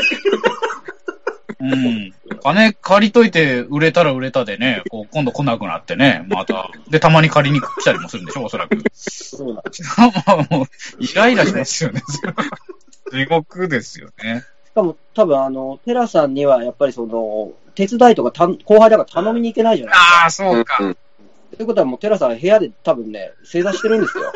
[1.61, 2.10] うん。
[2.43, 6.71] 金借りといて売れたら売れたでね、こう今度来なくなってね、また。
[6.89, 8.83] で、たまに借りに来たりもするんでしょ、おそらく。
[8.93, 9.85] そうなんです。
[9.99, 10.67] まあもう、
[10.99, 12.03] イライラしますよね。
[13.13, 14.45] 地獄ですよね。
[14.67, 20.23] しかも多分あの、テラさんにはやっぱりその、手伝いとかたん後輩だから頼みに行けないじゃないですか。
[20.23, 20.85] ああ、そうか。
[20.85, 20.97] うん
[21.57, 24.33] ということはもうテラさん部屋で多分ね、正座してるんですよ。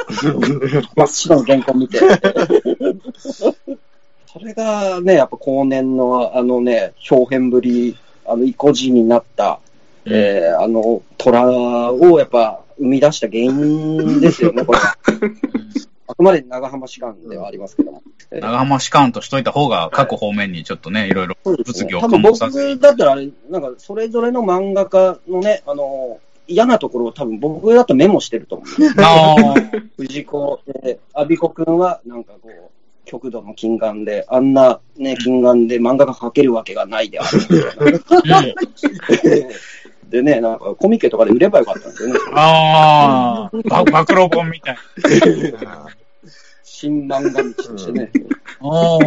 [0.96, 2.00] 真っ白の原稿見て。
[4.34, 9.60] それがね、やっぱ後年のあのね、表現ぶり、あの、意固地になった、
[10.06, 14.96] えー、あの、虎をやっぱ生み出した原因ですよね、これは。
[16.08, 18.02] あくまで長浜士官ではありますけども。
[18.32, 21.84] えー長浜士官としといた方が各方面にちょっとね、いろいろそうですね。
[21.84, 26.18] 物議を醸さず僕だったらあれ、なんかそれぞれの漫画家のね、あの、
[26.48, 28.68] 嫌なところを多分僕だとメモしてると思う。
[29.00, 29.54] ああ、
[29.96, 32.73] 藤子、で、アビコくんはなんかこう、
[33.04, 38.54] 極度の金眼で、あんなね、金眼で漫画が描けるわけがないであるみたいな。
[39.22, 39.48] で、
[40.10, 42.20] でね、なんかコミケとかで売ればよかったんですよね。
[42.34, 44.76] ああ、ば暴露本みたい
[46.74, 48.10] 新漫画道としてね。
[48.60, 48.68] な。
[48.68, 48.98] ああ。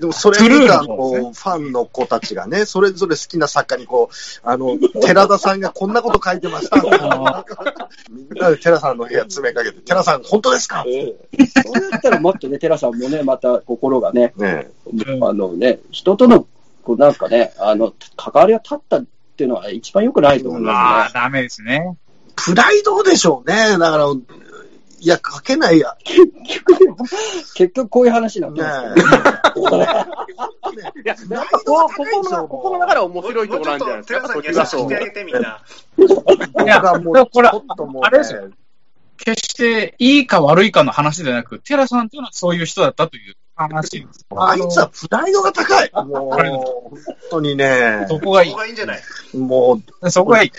[0.00, 6.76] でもそれ見たこうファンの子たちがね、それぞれ好きな作家にこう、あの、寺田さんがこんなこと書いてました。
[8.08, 10.84] みんなで寺さんの部屋詰めかけて、寺さん本当ですか？
[10.86, 16.46] ええそうやったらもっとね、寺さんもね、また心がね、ねうんあのね、人との、
[16.84, 19.04] こうなんかね、あの、関わりが立ったっ
[19.36, 21.20] ていうのは一番良くないと思いますね。
[21.20, 21.96] ダメですね。
[22.36, 23.76] プライドでしょうね。
[23.78, 24.06] だから、
[24.98, 25.96] いや、書けないや。
[26.04, 26.26] 結
[26.66, 26.96] 局でも、
[27.54, 28.66] 結局こういう話になってね。
[31.04, 34.20] いや、こう、ここの、ここの中で面白いところなんじゃないですか？
[34.20, 35.62] 寺さんに優時はそうしくしてあげてみんな。
[36.64, 38.50] いや、もうこれちょっともうねあれですよ
[39.18, 44.26] 決していいか悪いかの話ではなく、テラさんというのはそういう人だったという話です。
[44.36, 45.90] あいつはプライドが高い。
[46.06, 49.02] もう、 本当にね、そこがいここがいいんじゃない
[49.34, 50.10] もう、い。
[50.10, 50.52] そこがいい。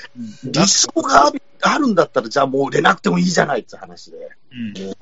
[0.44, 1.32] 理想が
[1.62, 4.18] あるんだったら、じゃあもう売れなくてもいいじゃないって話で。
[4.52, 4.94] うん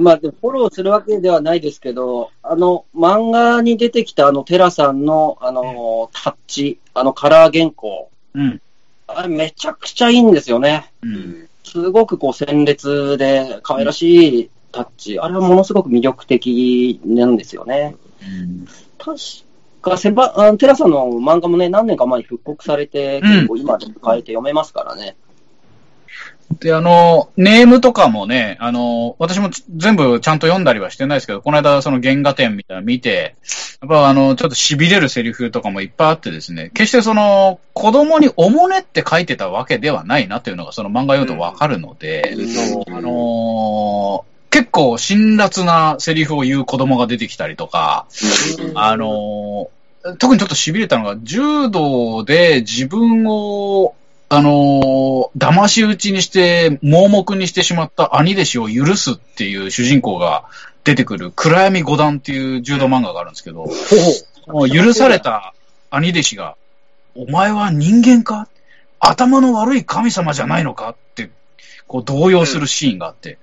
[0.00, 8.60] まあ、でもフォローするわけではないですけど、あの、漫画に出てきたあの、テラさんの、あの、タッチ、あの、カラー原稿、うん。
[9.06, 10.90] あれめちゃくちゃいいんですよね。
[11.02, 11.48] うん。
[11.62, 15.18] すごくこう、鮮烈で、可愛らしいタッチ。
[15.20, 17.94] あれはものすごく魅力的なんですよね。
[18.22, 18.66] うん
[18.98, 19.18] 確
[19.82, 25.16] か、セバ、テラさんの漫画もね、何年か前に復刻されて、うん結構今でも変えて読めますからね。
[26.60, 33.36] で、あの、ネームとかもね、あの、私もち全部ちゃんと読んだりはしてないですけど、この間その原画展みたいなの見て、
[33.82, 42.34] やっぱあの、ちょっと痺れるセリフとかもいっぱいあってですね、決してその、子供におもねって書いてたわけではないなというのがその漫画読むとわかるので、
[42.88, 48.06] あのー結構辛辣なセリフを言う子供が出てきたりとか、
[48.76, 53.96] あのー特にちょっと痺れたのが、柔道で自分を、
[54.28, 60.44] あのー騙し討ちにして、盲目にしてしまった兄弟子を許すっていう主人公が
[60.84, 63.66] 出てくる、暗闇五段っていう柔道漫画があるんですけど、
[64.68, 65.52] 許された
[65.90, 66.56] 兄弟子が、
[67.16, 68.46] お前は人間か
[69.00, 71.30] 頭の悪い神様じゃないのかって、
[71.88, 73.38] こう動揺するシーンがあって、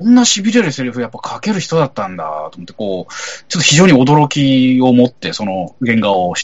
[0.00, 3.12] こんな痺れるセリフやっぱ書ける人だったんだと思って、こう、
[3.48, 6.34] ちょっと非常に驚きを持って、その原画を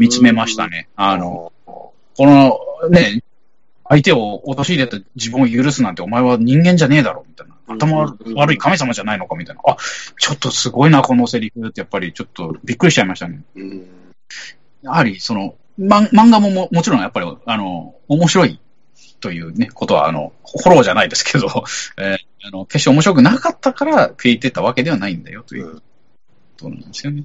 [0.00, 0.88] 見つめましたね。
[0.96, 2.58] あの、この
[2.90, 3.22] ね、
[3.88, 7.54] 相手を陥れた自分を許すなんてお前は人間じゃねえだろ、みたいな。
[7.68, 9.62] 頭悪い神様じゃないのか、みたいな。
[9.64, 9.76] あ、
[10.18, 13.42] ちょっとすごいな、このセリフってやっぱりちょっとびっくりしちゃいましたね。
[13.54, 13.86] うん
[14.82, 18.60] やはり、その、ま、漫画もももちろんやっぱり、あの、面白い
[19.20, 21.64] というね、ことは、あの、フォローじゃないですけど、
[21.96, 25.80] えーあの、決して面白くなかったから消えてたわけではないんだよ、というこ
[26.56, 27.24] となんですよね。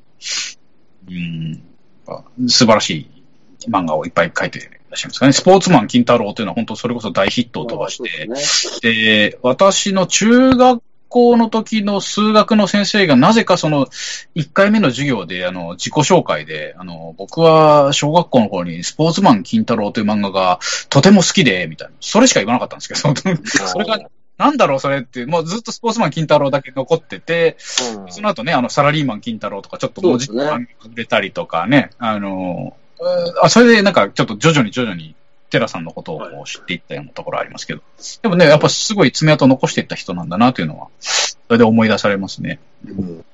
[1.08, 2.50] うん。
[2.50, 3.24] 素晴らしい
[3.70, 5.34] 漫画をいっぱい書いていらっしゃいますかね。
[5.34, 13.88] スポーツマン金太郎というのは本当それこそ大ヒットを飛ばして、ですねで、私の中学校の時の数学の先生がなぜかその
[14.36, 20.60] 1回目の授業であの自己紹介で、あの僕は小学校の頃にスポーツマン金太郎という漫画が
[20.90, 21.94] とても好きで、みたいな。
[22.00, 24.00] それしか言わなかったんですけど、それが
[24.42, 35.16] なんだろうそれって、もうずっとスポーツマン金太郎だけ残ってて、その後ね、あの、サラリーマン金太郎とかちょっと文字が売れたりとかね、あの、うんあ、それでなんかちょっと徐々に徐々に
[35.52, 37.82] テラさんのことを知っていったようなところありますけど、
[38.24, 42.60] でもね、やっぱすごい爪痕残していった人なんだなというのは、それで思い出されますね。
[42.88, 43.26] うん。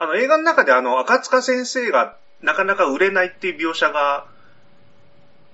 [0.00, 4.26] あの、映画の中であの、赤塚先生がなかなか売れないっていう描写が、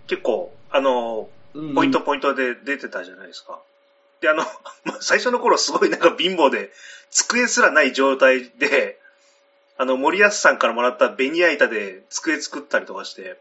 [0.06, 1.74] 結構、あの、うん。
[1.74, 3.60] ポイントポイントで出てたじゃないですか。
[4.24, 4.42] で、あの、
[4.84, 6.72] まあ最初の頃すごいなんか貧乏で、
[7.10, 8.98] 机すらない状態で、
[9.76, 13.38] あの、森保さんからもらったベニヤ板で机作ったりとかして、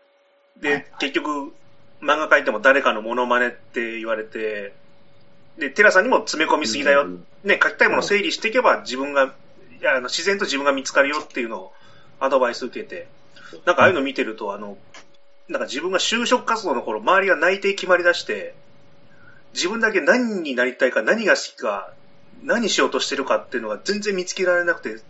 [0.57, 1.53] で、結局、
[2.01, 4.73] 漫画描いても誰かのモノマネって言われて、
[5.57, 7.07] で、テラさんにも詰め込みすぎだよ。
[7.43, 9.34] ね、書きたいものを整理していけば自分が、
[9.79, 11.73] いや、あの、自然と自分が見つかるよっていうのを
[12.19, 13.07] アドバイス受けて、
[13.65, 14.77] なんかああいうの見てると、あの、
[15.47, 18.55] なんか自分が就職活動の頃、周りが内定決まり出して、
[19.54, 21.93] 自分だけ何になりたいか、何が好きか、
[22.43, 25.01] 何しようとしてるかっていうのが全然見つけられなくて、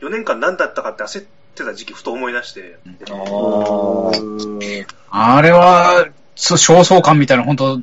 [0.00, 2.78] 4年間何だったかって焦ってた時期ふと思い出して、
[3.10, 7.82] あーあれは、そう焦燥感みたいな本当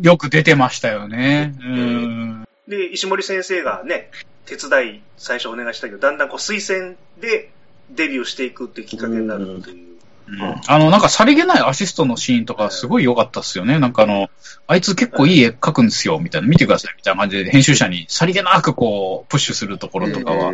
[0.00, 1.54] よく出てましたよね。
[1.60, 2.48] うん。
[2.66, 4.10] で、石森先生がね、
[4.46, 7.50] 手伝い最初お願いしたけど、だんだんこう推薦で
[7.90, 9.87] デビューしていくっていうきっかけになるっていう。
[10.30, 13.78] うんあの、なんかさりげないアシストのシーンとかすごい良かったっすよね。
[13.78, 14.28] なんかあの、
[14.66, 20.52] あいつ結構いい絵描くんですよ、みたいな、見てください、みたいな感じで編集者にさりげなくこう、プッシュするところとかは、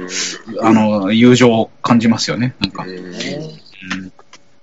[0.62, 2.54] あの、友情を感じますよね。
[2.60, 2.84] なんか。
[2.84, 4.12] うんうん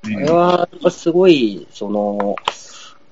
[0.04, 2.36] あれは、やっぱすごい、その、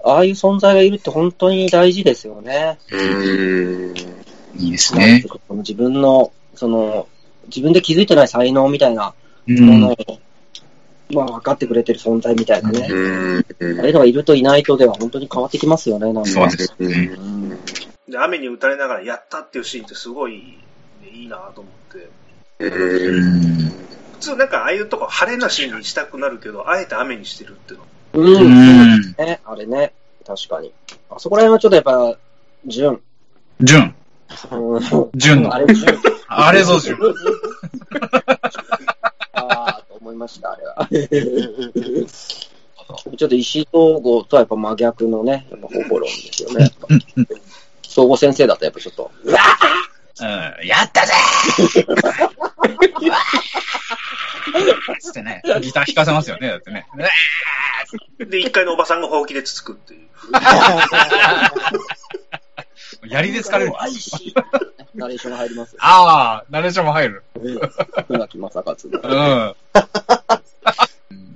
[0.03, 2.79] ああいう存在がいるって本当に大事ですよね。
[2.91, 3.93] うん。
[4.57, 5.23] いいですね。
[5.49, 7.07] 自分の、その、
[7.47, 9.13] 自分で気づいてない才能みたいな
[9.47, 10.19] うんものを、
[11.11, 12.87] まあ分かってくれてる存在みたいなね。
[12.89, 13.79] うん。
[13.79, 16.29] あれのがいるといないとでは本当に変わってきますよね、なんか。
[16.29, 17.11] そうですね。
[17.17, 17.59] うん
[18.09, 20.57] で、雨に打たれながらやったっていうシーンってすごい、
[21.01, 22.09] ねいいなと思って。
[22.59, 23.69] うん。
[24.13, 27.85] 普通なんかああいうとこ晴れなシーンにしたくなるけど、あえて雨にしてるっていうの。
[28.13, 29.39] うん、うんすね。
[29.45, 29.93] あれね。
[30.25, 30.73] 確かに。
[31.09, 32.17] あそこら辺はちょっとやっぱ、
[32.65, 33.01] 純。
[33.61, 33.95] 純。
[34.51, 35.59] うん純のあ。
[35.59, 35.99] れ、純。
[36.27, 36.97] あれぞ純。
[39.33, 40.87] ああ、と 思いました、あれは。
[43.17, 46.63] ちょっと石井東郷とはやっぱ真逆のね、やっぱ方法論ですよね。
[46.63, 46.87] やっぱ
[47.83, 49.39] 総合先生だとやっぱちょっと、うわ
[50.21, 50.23] う
[50.63, 51.13] ん、やったぜ
[54.99, 56.85] つってね、ギター弾かせますよね、だってね。
[56.95, 57.07] うわ
[58.25, 60.07] で、一回のおばさんがほうきでつつくっていう。
[63.03, 63.73] ー槍で疲れる。
[64.95, 65.79] ナレーションが入りますよ。
[65.81, 67.23] ああ、ナレーションも入る。
[68.07, 68.99] 船木正勝の。
[69.03, 69.55] うん。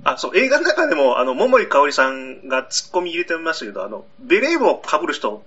[0.04, 5.42] あ、そう、映画の中でも、あの、桃井かおりさんがツッコミ入れてましたけど、あの、ベレー帽を被る人、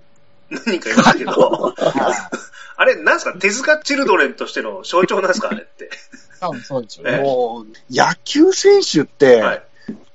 [0.49, 1.75] 何人かいましたけど、
[2.79, 5.89] あれ、なんですか手塚チルドレンとしての象徴なんですかあれって。
[6.39, 9.63] 多分そうですよねもう、野球選手って、はい。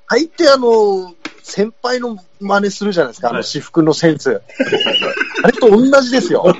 [0.08, 4.42] 大抵あの、先輩の真似するじゃないですか、あのはい私服のセンス。
[5.42, 6.54] あれと同じですよ。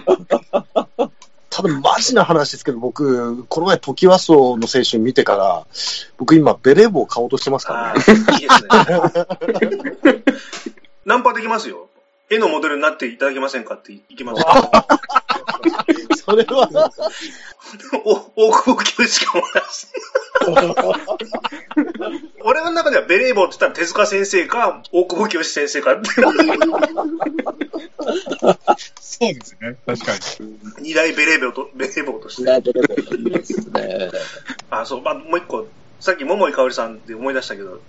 [1.51, 5.67] ただ、マジな話ですけど、僕、この前、トキワ荘の青春見てから、
[6.17, 8.01] 僕今、ベレー帽買おうとしてますからね。
[8.41, 10.23] いいですね。
[11.05, 11.89] ナンパできますよ。
[12.31, 14.43] 絵のモデルになっていただけませんかっていきます。
[16.25, 16.91] それは、
[18.05, 19.87] お、大久保清しかもないし。
[22.43, 26.09] 俺の中ではベレー帽って言ったら手塚先生か、大久保清先生かって、
[29.01, 29.77] そうですね。
[29.87, 30.59] 確かに。
[30.81, 32.43] 二大ベレー帽と、ベレー帽として。
[32.45, 34.11] ナイトレポートいいですね。
[34.71, 35.67] あ、そう、まあ、もう一個、
[36.01, 37.81] さっき桃井かおりさんで思い出したけど、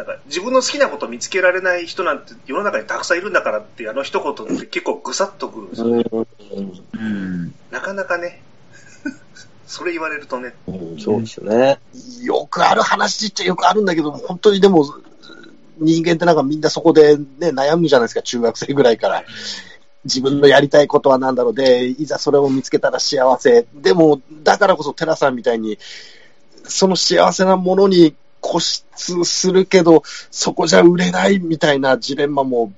[0.00, 6.04] なんか自分の好きなこと見つけられない人なんて世の中にたくさんいるんだからってあの一言って結構ぐさっとくるんですよね。
[6.94, 7.54] うん。
[7.70, 8.42] なかなかね、
[9.66, 11.78] それ言われるとね、うんそうですよね。
[12.22, 14.86] よくある話っちゃよくあるんだけど、本当にでも、
[15.76, 19.24] 人間ってなんかみんなそこでね、悩むじゃないですか、中学生ぐらいから。
[20.06, 23.66] 自分のやりたいことは何だろうで、いざそれを見つけたら幸せ。
[23.74, 25.78] でも、だからこそテラさんみたいに、
[26.64, 32.72] その幸せなものに固執するけど、そこじゃ売れないみたいなジレンマも、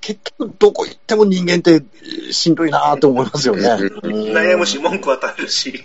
[0.00, 3.68] 結局どこ行っても人間ってえーしんどいなと思いますよね。
[4.02, 5.84] 悩むし文句は垂れるし、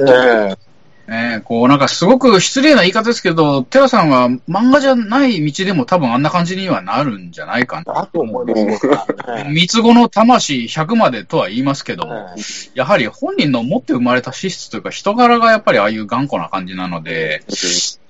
[0.00, 0.69] ええ
[1.10, 7.94] ねえ、こうなんかすごく失礼な言い方ですけど、テラさんは漫画じゃない道でも多分あんな感じにはなるんじゃないかな。
[7.94, 8.88] だと思います、
[9.50, 12.06] 三つ子の魂100までとは言いますけど
[12.74, 17.42] やはり本人の持って生まれた資質というか人柄がやっぱりああいう頑固な感じなので、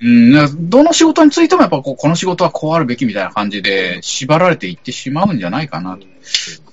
[0.03, 5.97] うん、どの仕事についてもやっぱこうこの仕事はこうあるべきみたいな感じで縛られていってしまうんじゃないかな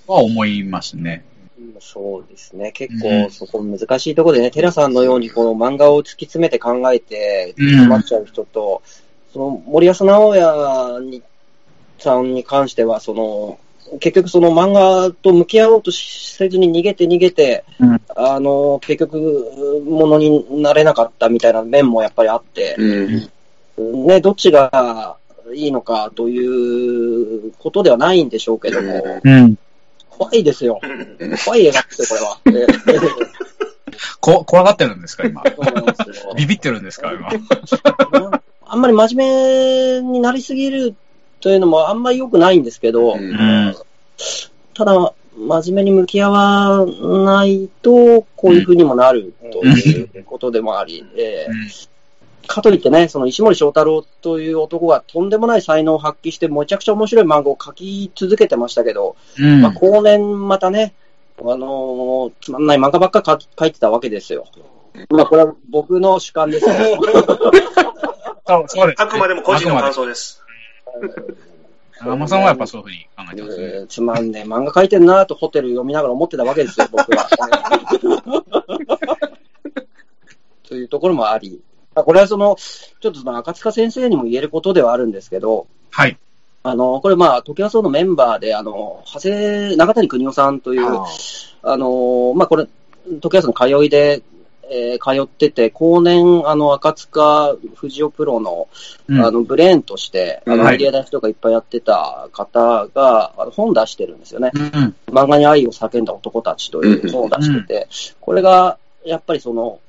[0.06, 1.24] とは思いますね。
[1.80, 2.72] そうですね。
[2.72, 8.82] 結うん構そこ難しいところでね、テラさんのようにこの漫画を突き詰めて考えて、うん詰まっちゃう人と、
[9.34, 11.24] その森保直哉に
[12.00, 13.60] さんに関しては、その、
[14.00, 22.76] 結局その漫画と向き合おうとせずに逃げて逃げて、うんあの、結局、ものになれなかったみたいな面もやっぱりあって、
[23.78, 24.06] うん。
[24.08, 25.18] ね、どっちが
[25.54, 29.58] いいのかということではないんでしょうけども、うん。
[30.18, 30.80] 怖いですよ。
[30.82, 32.66] うん怖い映画ですよ、これは。
[32.66, 33.00] え え
[34.20, 35.44] こ、怖がってるんですか、今？
[36.36, 37.30] ビビってるんですか、今？
[38.70, 40.96] あんまり真面目になりすぎる
[41.40, 43.76] というのもあんまり良くないんですけど、うんうん。
[44.74, 51.97] ただ、真面目に向き合わないと、こういう風にもなるということでもあり、ええか
[52.48, 59.62] といってね、その石森章太郎という男がとんでもない才能を発揮して、めちゃくちゃ面白い漫画を書き続けてましたけど、うん。
[59.62, 60.94] まあ、後年またね、
[61.40, 64.46] あのーつまんない漫画ばっか書き書いてたわけですよ。
[65.10, 66.78] まあ、これは僕の主観ですけど。
[68.48, 70.42] そうそうです、あくまでも個人の感想です。
[72.00, 73.64] あまさんはやっぱそういうふうに考えてますね。
[73.66, 77.28] えーつまんねえ漫画書いてんなとホテル読みながら思ってたわけですよ、僕は。
[80.68, 81.62] というところもあり。
[81.98, 86.16] まあこれはその、ちょっとその赤塚先生にも言えることではあるんですけど、はい。
[86.62, 91.08] あの、これまあ、時はそうのメンバーで、あの、長谷、中谷邦夫さんという、あ
[91.64, 92.68] あの、まあこれ、
[93.20, 94.22] 時はその通いで、
[94.70, 98.68] えー通ってて、後年、あの、赤塚藤代プロの、
[99.08, 104.52] うんあの、ブレーンとして、あの、はいメディア出しとかいっぱいやってた方が、あの本出してるんですよね。
[104.54, 104.96] うん。
[105.08, 107.88] 漫画に愛を叫んだ男たちという本を出してて、
[108.20, 109.80] これが、やっぱりその、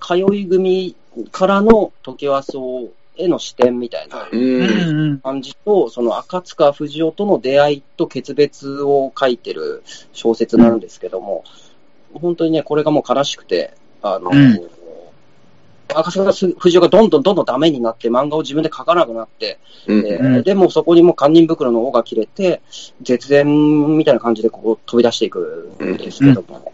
[0.00, 0.96] 通い組
[1.32, 4.36] からの時は荘への視点みたいなう。
[4.36, 5.20] うんん。
[5.20, 9.82] 感じと、その赤塚不二夫との出会いと決別を書いてる
[10.12, 11.44] 小説なんですけども、
[12.14, 14.70] 本当にね、これがもう悲しくて、あの、うん
[15.92, 19.58] 赤塚不二夫がどんどんどんどんダメになって、漫画を自分で書かなくなって、
[19.88, 22.62] うんえーうんでもそこにもう堪忍袋の尾が切れて、
[23.02, 26.72] 絶縁みたいな感じでここ飛び出していくんですけども、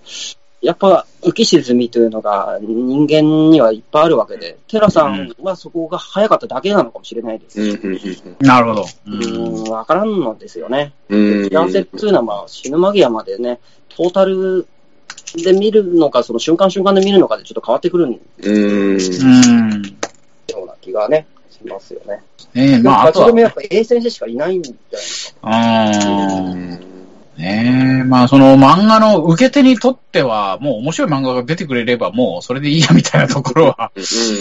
[0.67, 8.87] やっぱ浮き沈みというのが人間にはいっぱいあるわけで、テラさんはそこが早かっただけなのかもしれないですし、なるほど。
[9.07, 10.93] うーん、わからんのですよね。
[11.09, 13.61] うん幸せっていうのはまあ死ぬ間際までね、
[13.91, 14.67] トータル
[15.37, 18.99] で見るのか、その瞬間瞬間で見るのかでちょっと変わってくるようんうん。
[20.65, 22.25] うな気がね、しますよね。
[22.55, 25.49] ねえ、まあ、あとはやっぱ A 先生しかいないんじゃないですか。
[25.49, 26.96] うん。
[27.39, 33.93] ねえ、まあその漫画の受け手にとっては、もう面白い漫画が出てくれればもうそれでいいやみたいなところは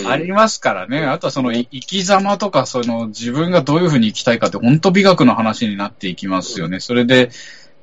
[0.07, 1.05] ありますからね。
[1.05, 6.79] あとはそのい生き様とかその自分がどういうふうに生きたいかって本当美学の話になっていきますよね。
[6.79, 7.31] それで、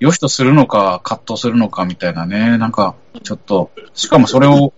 [0.01, 2.59] 良しとするのか葛藤するのかみたいなね。
[2.59, 4.73] なんかちょっと、しかもそれを、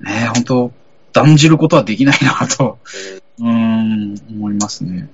[0.00, 0.72] ねえ、本当
[1.12, 2.78] 断じることはできないなと、
[3.40, 5.08] うーん、思いますね。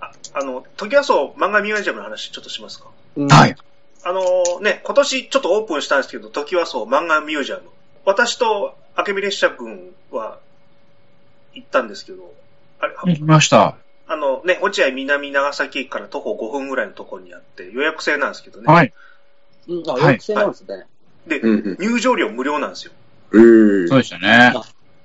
[0.00, 2.86] ああの、トキワ荘漫画ミュージアムの話ちょっとしますか？
[3.24, 3.56] うんはい。
[4.02, 7.62] あのね、今年ちょっとオープンしたんですけど、トキワ荘漫画ミュージアム。
[8.04, 10.38] 私と明美列車君は
[11.54, 12.32] 行ったんですけど、
[12.80, 13.76] あれ、行きました。
[14.06, 18.72] あのね、落合南長崎駅から徒歩5分ぐらいのところにあって、予約制なんですけどね。
[18.72, 18.92] はい。
[19.68, 20.86] うんあ、はい予約制なんですね。
[21.26, 22.92] で、うん入場料無料なんですよ。
[23.32, 24.54] うんそうでしたね。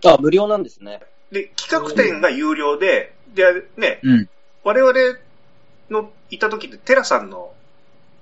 [0.05, 1.01] あ、無料なんですね。
[1.31, 3.43] で、企画展が有料で、で、
[3.77, 4.29] ね、うん。
[4.63, 4.93] 我々
[5.89, 7.53] の行った時ってテラさんの、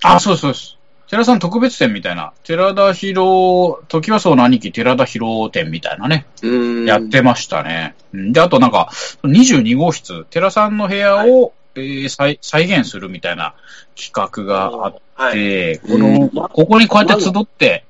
[0.03, 0.77] あ、そうです、そうです。
[1.07, 2.33] 寺さん特別展みたいな。
[2.43, 6.25] 寺田博、時はそうの兄貴寺田博展みたいなね。
[6.41, 7.95] うんやってましたね。
[8.13, 8.89] うんで、あとなんか、
[9.23, 13.55] 22号室、寺さんの部屋を、えー再再現するみたいな
[13.95, 15.33] 企画があっはい。
[15.33, 17.85] て、この、ここにこうやって集って、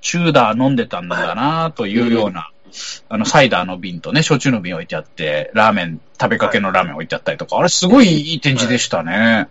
[0.00, 2.50] チューダー飲んでたんだなというような、
[3.08, 9.48] あの、サイダーの瓶とね、焼酎の瓶置いてあって、ラーメン、食べかけのラーメン置いてあったりとか、あれすごいいい展示でしたね。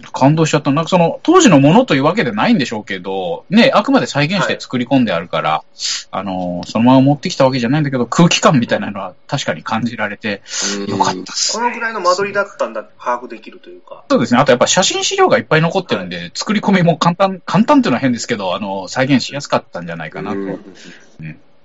[0.00, 0.72] うん感動しちゃった。
[0.72, 5.62] なんかその、当時のものというわけでないんでしょうけど、ね、あくまで再現して作り込んであるから、
[6.10, 10.42] あの、そのまま持ってきたわけじゃないんだけど、空気感みたいなのは確かに感じられて、
[10.86, 11.62] よかったっすね。
[11.64, 14.04] このぐらいの間取りだったんだ把握できるというか。
[14.10, 14.40] そうですね。
[14.40, 20.38] あとやっぱ写真資料がいっぱい残ってるんで、作り込みも簡単、簡単っていうのは変ですけど、あの、再現しやすかったんじゃないかなと。
[20.38, 20.74] うん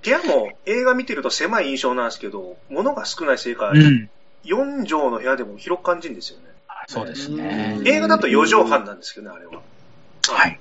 [0.04, 4.10] 部屋も映画見てると狭い印象なんですけど、物が少ないせいか、うん。
[4.44, 6.51] 4畳の部屋でも広く感じるんですよね。
[6.88, 7.80] そうですね。
[7.84, 9.62] 映画だと4畳半なんですけどね、あれは。
[10.28, 10.58] はい。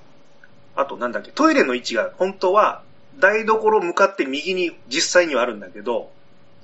[0.76, 2.84] あとなんだっけ、トイレの位置が本当は
[3.20, 6.12] 台所向かって右に実際にはあるんだけど、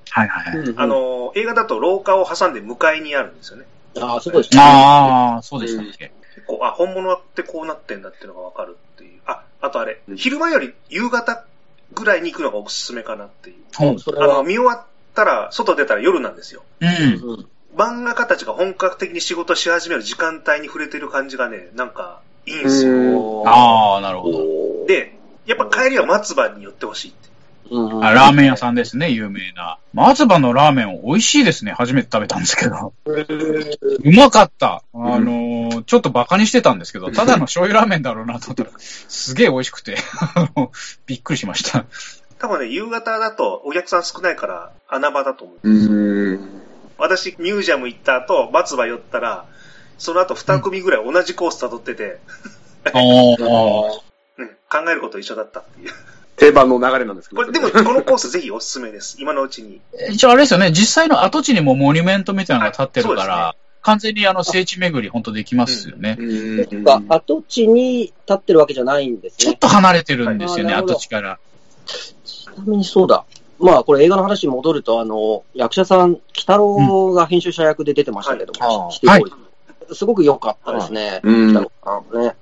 [0.10, 0.58] はいはい。
[0.58, 3.66] うんあ、の、映画だと廊下を挟んで向かいにあるんですよね。
[4.00, 4.62] あ、そうでしたね。
[4.64, 6.12] ああ、そうでしたっけ。
[6.36, 9.22] 結構、あ、本物ってこうなってんだっていうのがわかるっていう。
[9.26, 11.46] あ、あとあれう、ん昼間より夕方
[11.94, 13.56] ぐらいに行くのがおすすめかなっていう。
[13.76, 13.90] ほう。
[13.90, 16.64] あの、それは、見終わったら、外出たら夜なんですよ。
[16.80, 17.48] うん。
[17.72, 23.44] うん漫画家たちが本格的に仕事し始める時間帯に触れてる感じがね、なんか、いいんですよ。
[23.46, 24.86] ああ、なるほど。
[24.88, 27.28] で、やっぱ帰りは松葉に寄ってほしいって。
[27.70, 29.78] うんあラーメン屋さんですね、有名な。
[29.94, 31.74] 松葉のラーメン美味しいですね。
[31.74, 32.94] 初めて食べたんですけど。
[33.06, 34.84] うまかった。
[34.94, 39.98] あのーちょっとバカにしてたんですけど、ただの醤油ラーメンだろうなと思ったら、すげえ美味しくて、
[41.06, 41.86] びっくりしました。
[42.40, 45.70] 多分ね、夕方だとお客さん少ないから穴場だと思う。
[45.70, 46.57] うん
[46.98, 49.46] 私、ミュージアム行った後、松葉寄ったら、
[49.98, 52.20] その後二組ぐらい同じコース辿ってて、
[52.94, 55.92] うん、考えること一緒だったっていう。
[56.38, 57.42] 定番の流れなんですけど。
[57.42, 59.18] これ、でも、このコースぜひおすすめです。
[59.20, 59.82] 今のうちに。
[60.12, 66.18] 一応あれですよね、実際の跡地にもモニュメントみたいなのが立ってるかあそうら、完全にあの聖地巡り本当できますよね。
[66.20, 66.24] う
[66.76, 69.38] んが跡地に立ってるわけじゃないんですね。
[69.38, 71.40] ちょっと離れてるんですよね、はい跡地から。
[71.86, 73.24] ちなみにそうだ。
[73.60, 81.22] まあ、これ映画の話に戻ると、あの、役者さん、鬼太郎が編集者役で出てましたけども、はいシティボーイすごく良かったですね。
[81.24, 81.72] うん鬼太郎
[82.12, 82.36] さんね。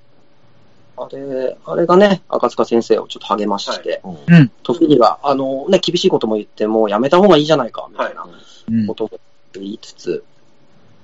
[0.98, 4.50] あれ、あれがね、赤塚先生をちょっと励まして、うん。
[4.62, 8.26] 時には、あのね、厳しいことも言っても、やめた方がいいじゃないか、みたいな
[8.68, 9.10] うんことも
[9.52, 10.24] 言いつつ、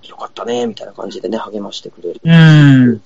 [0.09, 2.21] よかったね、みたいな感じでね、励ましてくれる。
[2.25, 2.95] うん。
[2.95, 3.01] ね、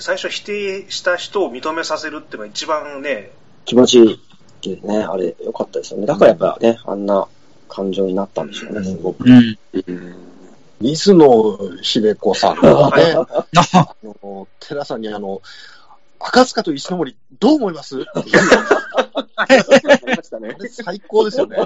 [0.00, 3.30] 最初否定した人を認めさせるっていうのが一番ね、
[3.64, 4.20] 気持ちいい。
[4.62, 6.06] けどね、あれ、良かったですよね。
[6.06, 7.26] だからやっぱね、あんな
[7.68, 9.24] 感情になったんでしょうね、すごく。
[9.28, 9.58] うん。
[10.80, 13.26] 水野秀子さんがね、あ
[14.22, 15.42] の、寺さんにあの、
[16.18, 18.04] 赤塚と石森、どう思います？
[20.70, 21.56] 最高ですよね。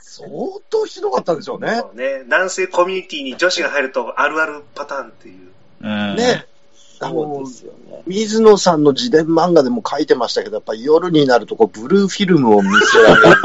[0.00, 0.28] 相
[0.70, 1.76] 当ひどかったんでしょうね。
[1.76, 2.24] そうね。
[2.28, 5.48] 男性コミュニティに女子が入るとあるあるパターンっていう。
[5.80, 6.16] うん。
[6.16, 6.46] ね。
[7.00, 8.02] あそうので、すよね。
[8.06, 13.36] 水野さんの自伝漫画でも書いてましたけど、やっぱり夜になるとこうブルーフィルムを見せられる。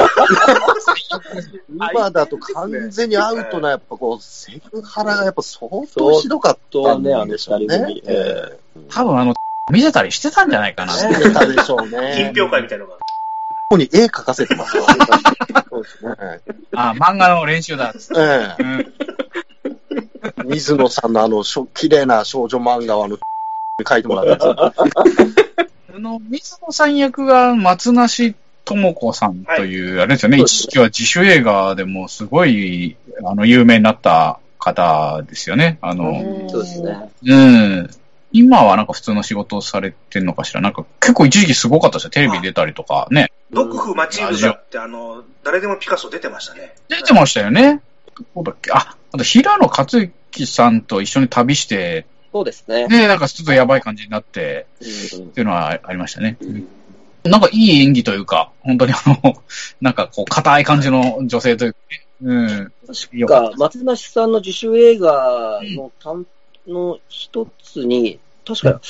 [1.69, 7.67] 今だと完全にアウトな、やっぱこう、セクハラがやっぱ相当ひどかったんでしょうね。
[7.67, 8.59] ねえ
[8.89, 9.33] 多分あの、
[9.71, 10.93] 見せたりしてたんじゃないかな。
[10.93, 12.33] えしてたでしょう品ね。
[12.35, 12.97] 評会みたいなのが。
[12.97, 13.01] こ
[13.71, 14.85] こに絵描かせてますよ。
[15.69, 16.15] そうですね。
[16.19, 16.41] え
[16.73, 18.19] あ、漫画の練習だっつって。
[18.19, 18.93] えうん。
[20.49, 23.17] 水野さんのあの、しょ綺麗な少女漫画をあの、
[23.87, 24.53] 書いてもらったや
[25.95, 28.35] あの、水野さん役が松梨
[28.65, 32.95] 智子さんという、あれですよね、一時期は自主映画でもすごい、
[33.25, 35.79] あの、有名になった方ですよね。
[35.81, 37.09] あの、そうですね。
[37.25, 37.89] うん。
[38.31, 40.61] 今はなんか普通の仕事をされてんのかしら。
[40.61, 42.09] なんか結構一時期すごかったですよ。
[42.11, 43.31] テレビ出たりとかね。
[43.51, 46.73] 毒婦マチルダってあの、誰でもピカソ出てましたね。
[46.89, 47.81] 出てましたよね。
[48.17, 48.71] どこだっけ？
[48.71, 52.87] あ、あと平野克之さんと一緒に旅して、そうですね。
[52.87, 54.85] ね、なんかちょっとやばい感じになって、う
[55.19, 56.37] んっていうのはありましたね。
[57.23, 59.35] なんかいい演技というか、本当にあの、
[59.81, 62.71] なんかこう、硬い感じの女性というかね、うん。
[63.11, 66.25] よか松梨さんの自主映画の単
[66.67, 68.81] の一つに、確か、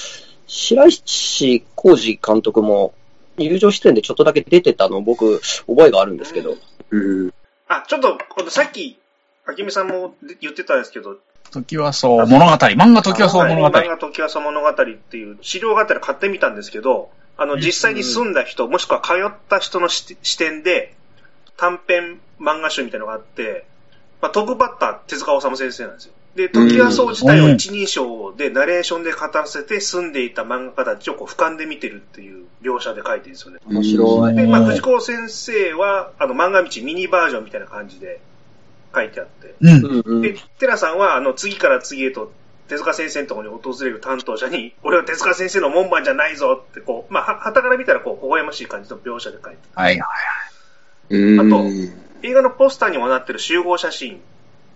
[0.48, 2.94] 白石浩二監督も、
[3.38, 6.56] 友情出演でちょっとだけ出てたのを僕、覚えがあるんですけど、
[6.92, 7.34] うん。
[7.68, 8.98] あ、ちょっと、今度さっき、
[9.58, 11.33] 明美さんも言ってたんですけど、た。
[11.54, 12.52] 時はそう物語。
[12.52, 13.68] 漫画時はそう物語。
[13.68, 20.96] 漫画時はそう物語っていう資料があったら買ってみたんですけど、あの、実際に住んだ人、もしくは通った人の視視点で、
[21.58, 23.66] 短編漫画集みたいなのがあって、
[24.22, 26.14] まあ、トップバッター、手塚治虫先生なんですよ。
[26.36, 33.60] で、時はそう自体を一人称でナレーションで語らせて住んでいた漫画家たちをこう俯瞰で見てるっていう描写で書いてるんですよね。
[33.68, 34.36] 面白い。
[34.36, 38.20] で、まあ、藤子先生は、あの、漫画道ミニバージョンみたいな感じで
[38.94, 40.22] 書いてあって、うん。
[40.22, 42.32] で、テラさんは、あの、次から次へと、
[42.68, 50.00] 手塚先生のところに訪れる担当者に、 俺は手塚先生の門番じゃないぞって、こう、まあ、は、はたから見たら、こう、微笑ましい感じの描写で書いてはい。
[51.10, 51.54] うん。
[51.54, 51.64] あと
[52.24, 54.20] 映画のポスターにもなってる集合写真っ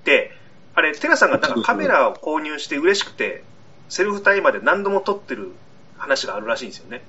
[0.04, 0.32] て、
[0.76, 3.44] あれ、テラさんがなんかカメラを購入して嬉しくて、
[3.90, 5.52] セルフタイマーで何度も撮ってる
[5.98, 7.04] 話があるらしいんですよね。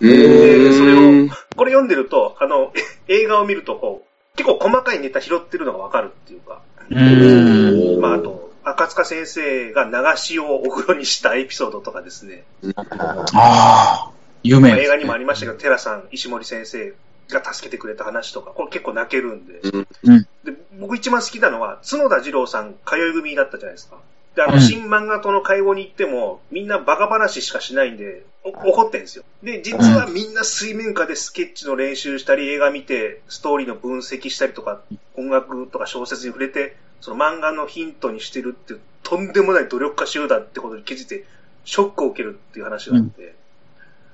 [0.00, 0.74] うん。
[0.74, 2.72] それをこれ読んでると、あの、
[3.06, 8.00] 映画を見ると、こう、結構細かいネタ拾ってるのがわかるっていうか、うん。
[8.00, 12.44] まあ、あと、赤塚先生が流しをお風呂にしたエピソードとかですね、
[12.76, 14.10] ああ、
[14.42, 16.92] 有名ですまあ映画にもありましたけど、テラさん、石森先生
[17.28, 19.60] が助けてくれた話とか、これ結構泣けるんで。
[20.04, 23.98] うんで僕一番好きなのは、角田二郎さん、通い組だったじゃないですか。
[24.34, 29.24] で、あの、うん新漫画党の会合に行っても、みんなバカ話しかしないんで、お怒ってんですよ。
[29.42, 34.80] で、実はみんな水面下でスケッチの練習したり、映画見て、ストーリーの分析したりとか、
[35.16, 41.24] 音楽とか小説に触れて、その漫画のヒントにしてるっていう、とんでもない努力家集団ってことに気づいて、
[41.64, 43.34] ショックを受けるっていう話があって、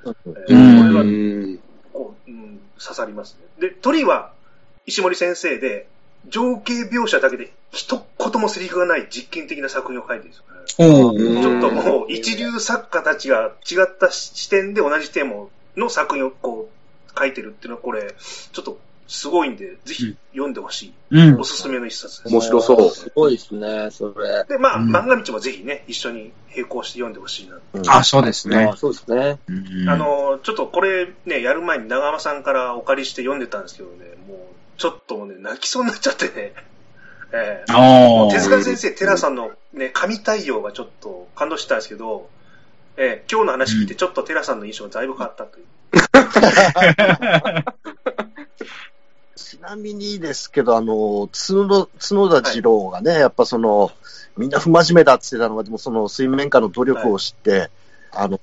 [0.04, 1.58] えーうんこれがうん。
[1.92, 3.68] こう、うん、刺さりますね。
[3.68, 4.32] で、鳥は
[4.86, 5.86] 石森先生で、
[6.26, 11.42] 情景描写だけで一言もセリフがない実験的な作品を書いてるんですよね。
[11.42, 18.14] ちょっともう一流作家たちが違った視点で同じテーマの作品をこう書いてるっていうのはこれ、
[18.52, 18.78] ちょっと
[19.08, 20.94] すごいんで、ぜひ読んでほしい。
[21.10, 21.44] うんお。
[21.44, 22.32] すすめの一冊です。
[22.32, 24.44] 面白そうすごいですね、それ。
[24.44, 27.58] で、まあ、うん漫画道もぜひね、一緒に並行して読んでほしいな。
[27.88, 28.76] あ、そうですねあ。
[28.76, 29.38] そうですね。
[29.48, 34.38] うんあ、の、ちょっとこれね、やる前に長山さんからお借りして読んでたんですけどね、もう、
[34.76, 36.52] ちょっとね、泣きそうになっちゃってね。
[37.32, 38.30] えー。
[38.30, 42.28] 手塚先生、テラさんのね、神対応がちょっと感動したんですけど、
[42.96, 45.66] ええ今日の話聞いてちょっとテラさんの印象がだいぶ変わったという。
[49.36, 53.92] ちなみにですけど、あの、角角田二郎がね、やっぱその、
[54.36, 57.70] みんな不真面目だって言ってたのが、でもその水面下の努力を知って、
[58.12, 58.40] あの、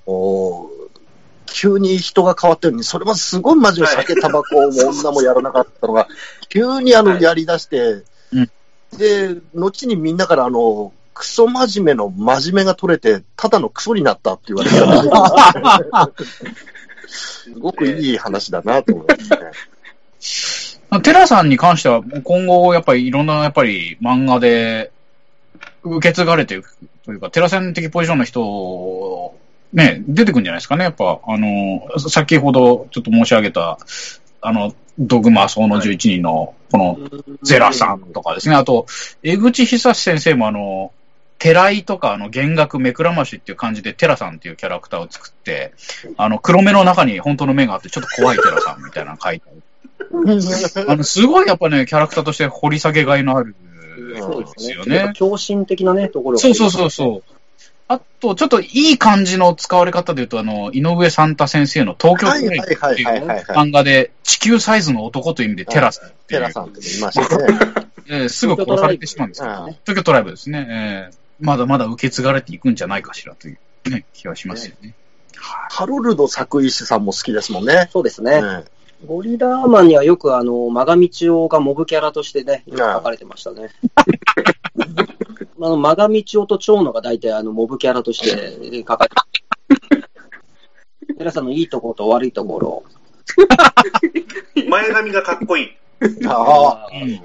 [1.46, 3.96] 急に人が変わったように、それまですごい真面目、はい。
[4.06, 6.08] 酒、タバコも女もやらなかったのが、
[6.48, 7.22] 急にあの、はい。
[7.22, 8.50] やり出して、うん
[8.96, 14.76] で、後にみんなからあの、クソ真面目の真面目が取れて、ただのクソになったって言われて
[17.08, 21.00] すごくいい話だなと思いますね。
[21.02, 24.92] テラさんに関しては、今後、やっぱりいろんな、やっぱり漫画で
[25.82, 29.34] 受け継がれていくというか、テラさん的ポジションの人、
[29.72, 30.84] ね、出てくるんじゃないですかね。
[30.84, 33.78] やっぱ、あの、先ほどちょっと申し上げた、
[34.40, 36.98] あの、ドグマ層の11人の、この、
[37.42, 38.54] ゼラさんとかですね。
[38.54, 38.86] あと、
[39.22, 40.92] 江口久志先生もあの、
[41.38, 45.74] 寺井とか、あの、弦楽目くらましっていう感じで、テラさんっていうキャラクターを作って、
[46.16, 49.62] あの、黒目の中に本当の目があって、ちょっと怖いテラさんみたいなの書いてある。
[50.88, 53.54] あの、すごいやっぱね、キャラクターとして掘り下げがいのある
[54.18, 54.72] そうでです。
[54.72, 55.12] よね。
[55.14, 57.35] 狂信的なね、ところがそうそうそうそう。
[57.88, 63.06] あと、ちょっといい感じの使われ方で言うと、あの、井上サンタ先生の東京トレインってはいう
[63.54, 67.46] 漫画で、地球サイズの男という意味でテラスっていうテラさんって言いましたね。
[68.08, 69.80] えーすぐ殺されてしまうんですけどうんね。
[69.84, 71.08] 東京トライブですね。
[71.10, 74.94] えーまだまだ受け継がれていくんじゃないかしらという、ね、気はしますよね。
[75.36, 77.88] はハロルド作石さんも好きですもんね。
[77.92, 78.40] そうですね。
[78.40, 78.64] ね
[79.06, 83.68] ゴリラーマンにはよくあの、マガミチオがモブキャラとしてね、よく書かれてましたね。
[85.60, 89.10] あの、マガミチオと蝶野が大体あの、モブキャラとして書かれ
[89.78, 90.04] て
[91.18, 92.84] 皆さんのいいところと悪いところ。
[94.68, 95.68] 前髪がかっこいい。
[96.26, 97.20] ああ、うん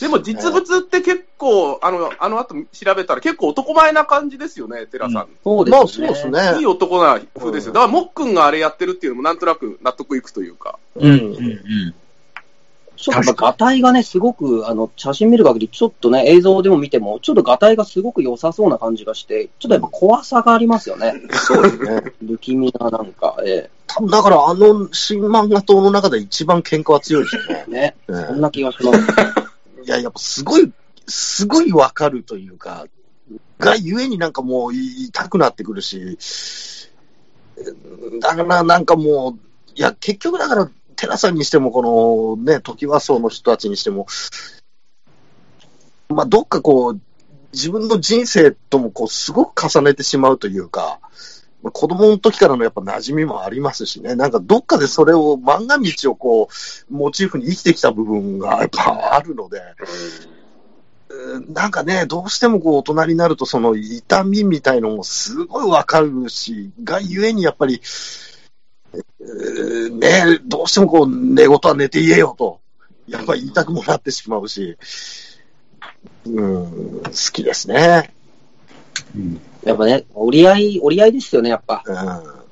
[0.00, 5.28] でも実物って結構、あの、あの後調べたら結構男前な感じですよね、テラさん。
[5.44, 6.08] そうまあですね。
[6.08, 6.58] そうですね。
[6.58, 7.72] いい男な風ですよ。
[7.72, 10.78] だから、もっくんがあれやってるっていうのもなんとなく納得いくというか。
[10.96, 11.94] ううんうん
[13.02, 21.14] ちょっとやっぱ、ガタイがね、すごく、あの、写真見る限り、ちょっとね、映像でも見ても、ちょっとガタイがすごく良さそうな感じがして、ちょっとやっぱ怖さがありますよね。
[21.32, 22.12] そうですね。
[22.24, 27.70] 不気味ななんか、え多分だからあの新漫画党の中で一番喧嘩は強いですよねえ。
[27.70, 27.96] ね。
[28.06, 28.98] うんそんな気がします。
[29.84, 30.72] いや、やっぱすごい、
[31.08, 32.86] すごいわかるというか、
[33.58, 36.18] がゆえになんかもう痛くなってくるし、
[38.20, 39.38] だからなんかもう、
[39.74, 44.06] いや、結局だから、テラさんにしても、このね、時和荘の人たちにしても、
[46.08, 47.00] まあ、どっかこう、
[47.52, 51.00] 自分の人生ともこう、すごく重ねてしまうというか、
[51.62, 56.48] ま子供の時からのやっぱ馴染みもありますしね、なんかどっかでそれを、漫画道をこ
[56.90, 59.60] う、モチーフに生きてきた部分がやっぱあるので、
[61.48, 67.80] なんかね、どうしてもこう大人になるとその痛みみたいのもすごいわかるし、がゆえにやっぱり、
[69.92, 72.60] ね、どうしてもこう寝言は寝て言えよと、
[73.08, 74.76] やっぱり言いたくもなってしまうし、
[76.26, 78.12] うん、好きですね。
[79.16, 79.40] うん。
[79.64, 81.82] やっぱね、折り合い、折り合いですよね、やっぱ。
[81.86, 82.42] うん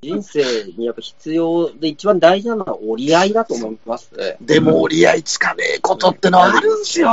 [0.00, 4.36] 人生にやっぱ必要で一番大事なのは折り合いだと思いますね。
[4.40, 7.10] でも折り合いつかねえことってのはあるんすよ。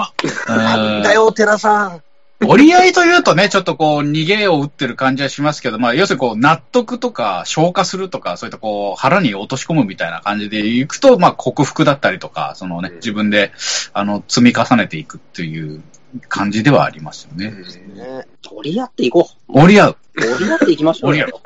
[0.47, 2.03] あるんだよ、寺さん。
[2.47, 13.51] 折り合いというとね、ちょっとこう、逃げを打ってる感じはしますけど、まあ、要するにこう、納得とか、消化するとか、そういったこう、腹に落とし込むみたいな感じでいくと、まあ、克服だったりとか、そのね、自分で、
[13.93, 15.81] あの、積み重ねていくっていう
[16.27, 17.51] 感じではありますよね。
[17.51, 19.59] ね折り合っていこう。
[19.59, 19.97] 折り合う。
[20.17, 21.41] 折り合っていきましょう折りよ。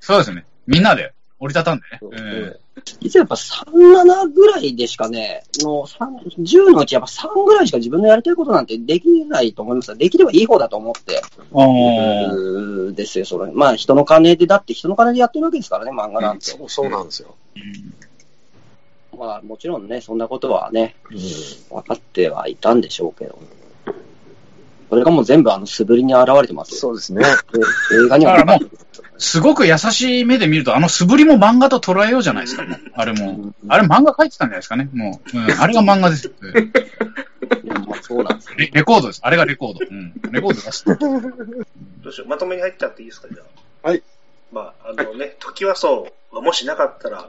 [0.00, 0.44] そうですね。
[0.66, 1.98] みんなで折りたたんでね。
[2.02, 2.56] うんえ
[3.00, 3.72] 実はやっぱ3、
[4.28, 11.14] 7ぐらいでしかね、もう3 10のうちやっぱ3ぐらいしか自分のやりたいことなんてできないと思いますよできればいい方だと思って。
[11.14, 11.20] え
[11.54, 13.50] あーうーですよ、それ。
[13.52, 16.44] まあ人の金で、だって人の金でやってるわけですからね、漫画なんて。
[16.46, 17.34] そうそうなんですよ。
[17.56, 17.94] うん
[19.18, 23.38] まあもちろんね、そんなことはね、うん分かってはいたんでしょうけど。
[24.88, 26.78] それがもう全部あの素振りに現れてますよ。
[26.78, 27.22] そうですね。
[27.22, 27.26] で
[28.04, 28.58] 映画には
[29.18, 32.64] すごく優しい目で見ると、あの素振りも漫画と捉えようじゃないですか、
[32.94, 33.52] あれも。
[33.68, 35.38] あれ漫画書いてたんじゃないですかね、もう。
[35.38, 36.32] うん、あれが漫画です。
[38.02, 38.56] そうなんですよ。
[38.56, 39.20] レレコードです。
[39.22, 39.80] あれがレコード。
[39.90, 40.12] うん。
[40.32, 40.94] レコード出して。
[42.02, 43.42] どうしよう、まとめに入っちゃっていいですか、じゃ
[43.82, 43.88] あ。
[43.88, 44.02] はい。
[44.52, 47.28] まあ、あのね、時はそうがもしなかったら、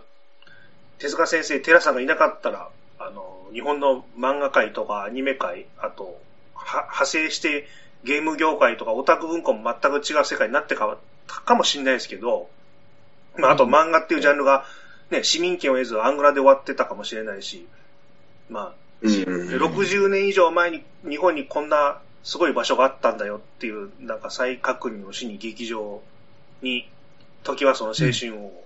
[1.00, 6.20] 手塚先生、寺さんがいなかったら、あの、日本の漫画界とかアニメ界、あと、
[6.54, 7.68] は派生して
[8.04, 10.98] ゲーム業界とかオタク文化も全く違う世界になってかった
[11.30, 12.50] かもしれないですけど、
[13.38, 14.66] まあ、あと漫画っていうジャンルが、
[15.10, 17.68] ね、市民権を得ずアングラで終わってたかもしれないし、
[18.50, 18.74] ま
[19.04, 26.02] あ、し60年以上前に日本にこんなすごい場所があったんだよっていう、なんか再確認をしに劇場
[26.62, 26.90] に、
[27.44, 28.66] 時はその青春を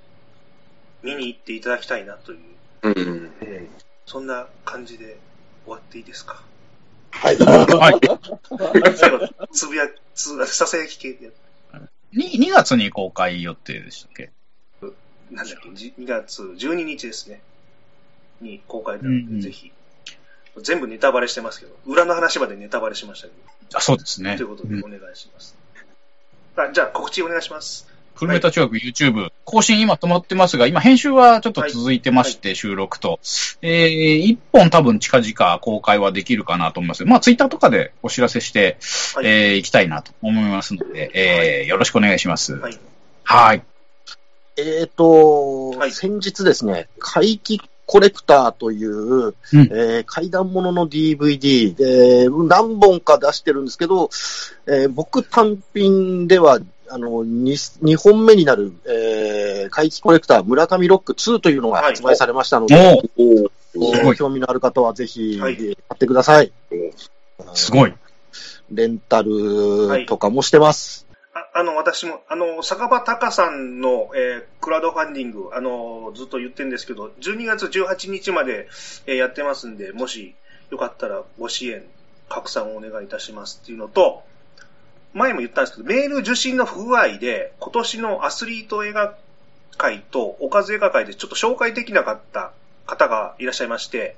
[1.04, 2.40] 見に行っていただきたいなという、
[2.82, 3.32] うん。
[4.06, 5.18] そんな感じで
[5.66, 6.42] 終わっていいですか？
[7.12, 7.38] はい。
[7.38, 8.00] はい。
[8.98, 9.20] 最後、
[9.52, 11.32] つぶや、つ、ささやき系で、
[12.16, 14.32] 2, 2月に公開予定でしたっけ？
[15.32, 17.42] なんだっけ、じ2月12日ですね。
[18.42, 19.72] に公開なので、うんうんぜひ。
[20.62, 23.34] 全部ネタバレしてますけど、裏の話までネタバレしましたけ
[23.72, 24.38] ど、あ、そうですね。
[24.38, 25.58] ということでうんお願いします。
[26.56, 27.88] あじゃあ告知お願いします。
[28.14, 33.20] フルメタ中学 YouTube、更新今止まってますが、今編集はちょっと続いてまして、収録と。
[33.62, 37.06] えー、一本多分近々公開はできるかなと思います。
[37.06, 38.78] まあ、ツイッターとかでお知らせして、
[39.16, 39.26] はい。
[39.26, 42.54] えー、行きたいなと思いますので、えー、よろしくお願いします。
[42.56, 42.80] はい。
[43.24, 43.64] はい。
[44.58, 54.10] えっと、はい先日ですね、怪奇コレクターという、うんえー怪談ものの DVD で、何本か出してるんですけど、
[54.68, 56.60] えー僕単品では、
[56.90, 66.52] あの、2, 2本目になる、えー怪奇コレクター村上ロック2というのが発売されましたので、もう、おすごい興味のある方はぜひ、はい買ってください。
[67.54, 67.94] すごい。
[68.72, 71.08] レンタルとかもしてます。
[71.34, 78.68] ああの、私も、あの、坂場隆さんの、えークラウドファンディング、あの、ずっと言ってるんですけど、12月18日まで、
[79.08, 80.36] えーやってますんで、もし
[80.70, 81.84] よかったらご支援、
[82.30, 84.24] 拡散をお願いいたしますっていうのと、
[85.14, 89.16] 前も言ったんですけど、メール受信の不具合で、今年のアスリート映画
[89.78, 92.52] 界とおかず映画界でちょっと紹介できなかった
[92.86, 94.16] 方がいらっしゃいまして、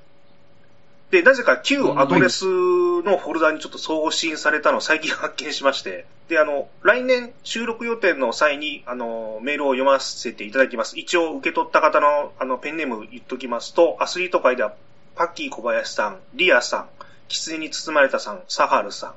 [1.12, 10.98] で、なぜか旧アドレスのフォルダにちょっと送信されたのを最近発見しまして、で、あの、来年収録予定の際に、あの、メールを読ませていただきます。
[10.98, 14.74] 一応受け取った方の、あの、ペンネーム言っときますと、アスリート界では、
[15.16, 16.90] パッキー小林さん、リアさん、
[17.28, 19.14] 狐に包まれたさん、サハルさん、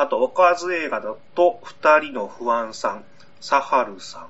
[0.00, 3.04] あと、おかず映画だと、二人の不安さん、
[3.42, 4.28] サハルさん、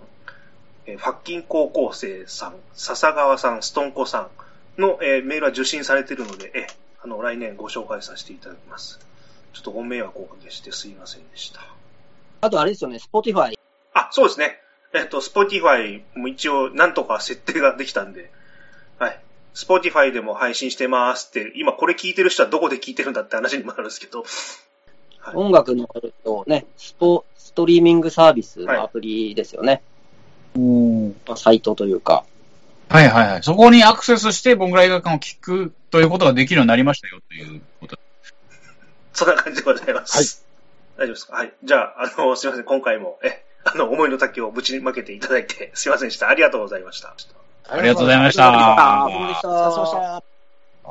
[0.87, 4.29] えーファッキン高校生さん、笹川さん、ストンコさ
[4.77, 6.65] んの、えーメールは受信されているので、えー
[7.05, 8.99] あの、来年ご紹介させていただきます。
[9.53, 11.61] ちょっとご迷惑をおかけしてすいませんでした。
[12.41, 13.55] あとあれですよね、Spotify。
[13.95, 14.59] あ、そうですね。
[14.93, 18.33] えっと、Spotify も一応なんとか設定ができたんで、
[18.99, 19.21] はい。
[19.55, 24.25] Spotify でも配信してますって、今これ聞いてる人はどこで聞いてるんだって話にもなるんですけど、
[25.21, 25.87] はい音楽の
[26.47, 29.83] ね、スポ、ストリーミングサービスのアプリですよね。
[31.27, 32.25] まあサイトというか。
[32.89, 33.43] はいはいはい。
[33.43, 37.99] そこにアクセスして、僕ら映画館を聞くということができるようになりましたよということ。
[39.13, 40.45] そんな感じでございます。
[40.97, 41.37] 大丈夫ですか？
[41.37, 41.53] はい。
[41.63, 42.65] じゃあ、あの、すいません。
[42.65, 46.29] 今回も、え、あの、思いの丈をぶちまけていただいて、すいませんでした。
[46.29, 47.15] ありがとうございました。
[47.69, 50.30] ありがとうございましたありがとうございました。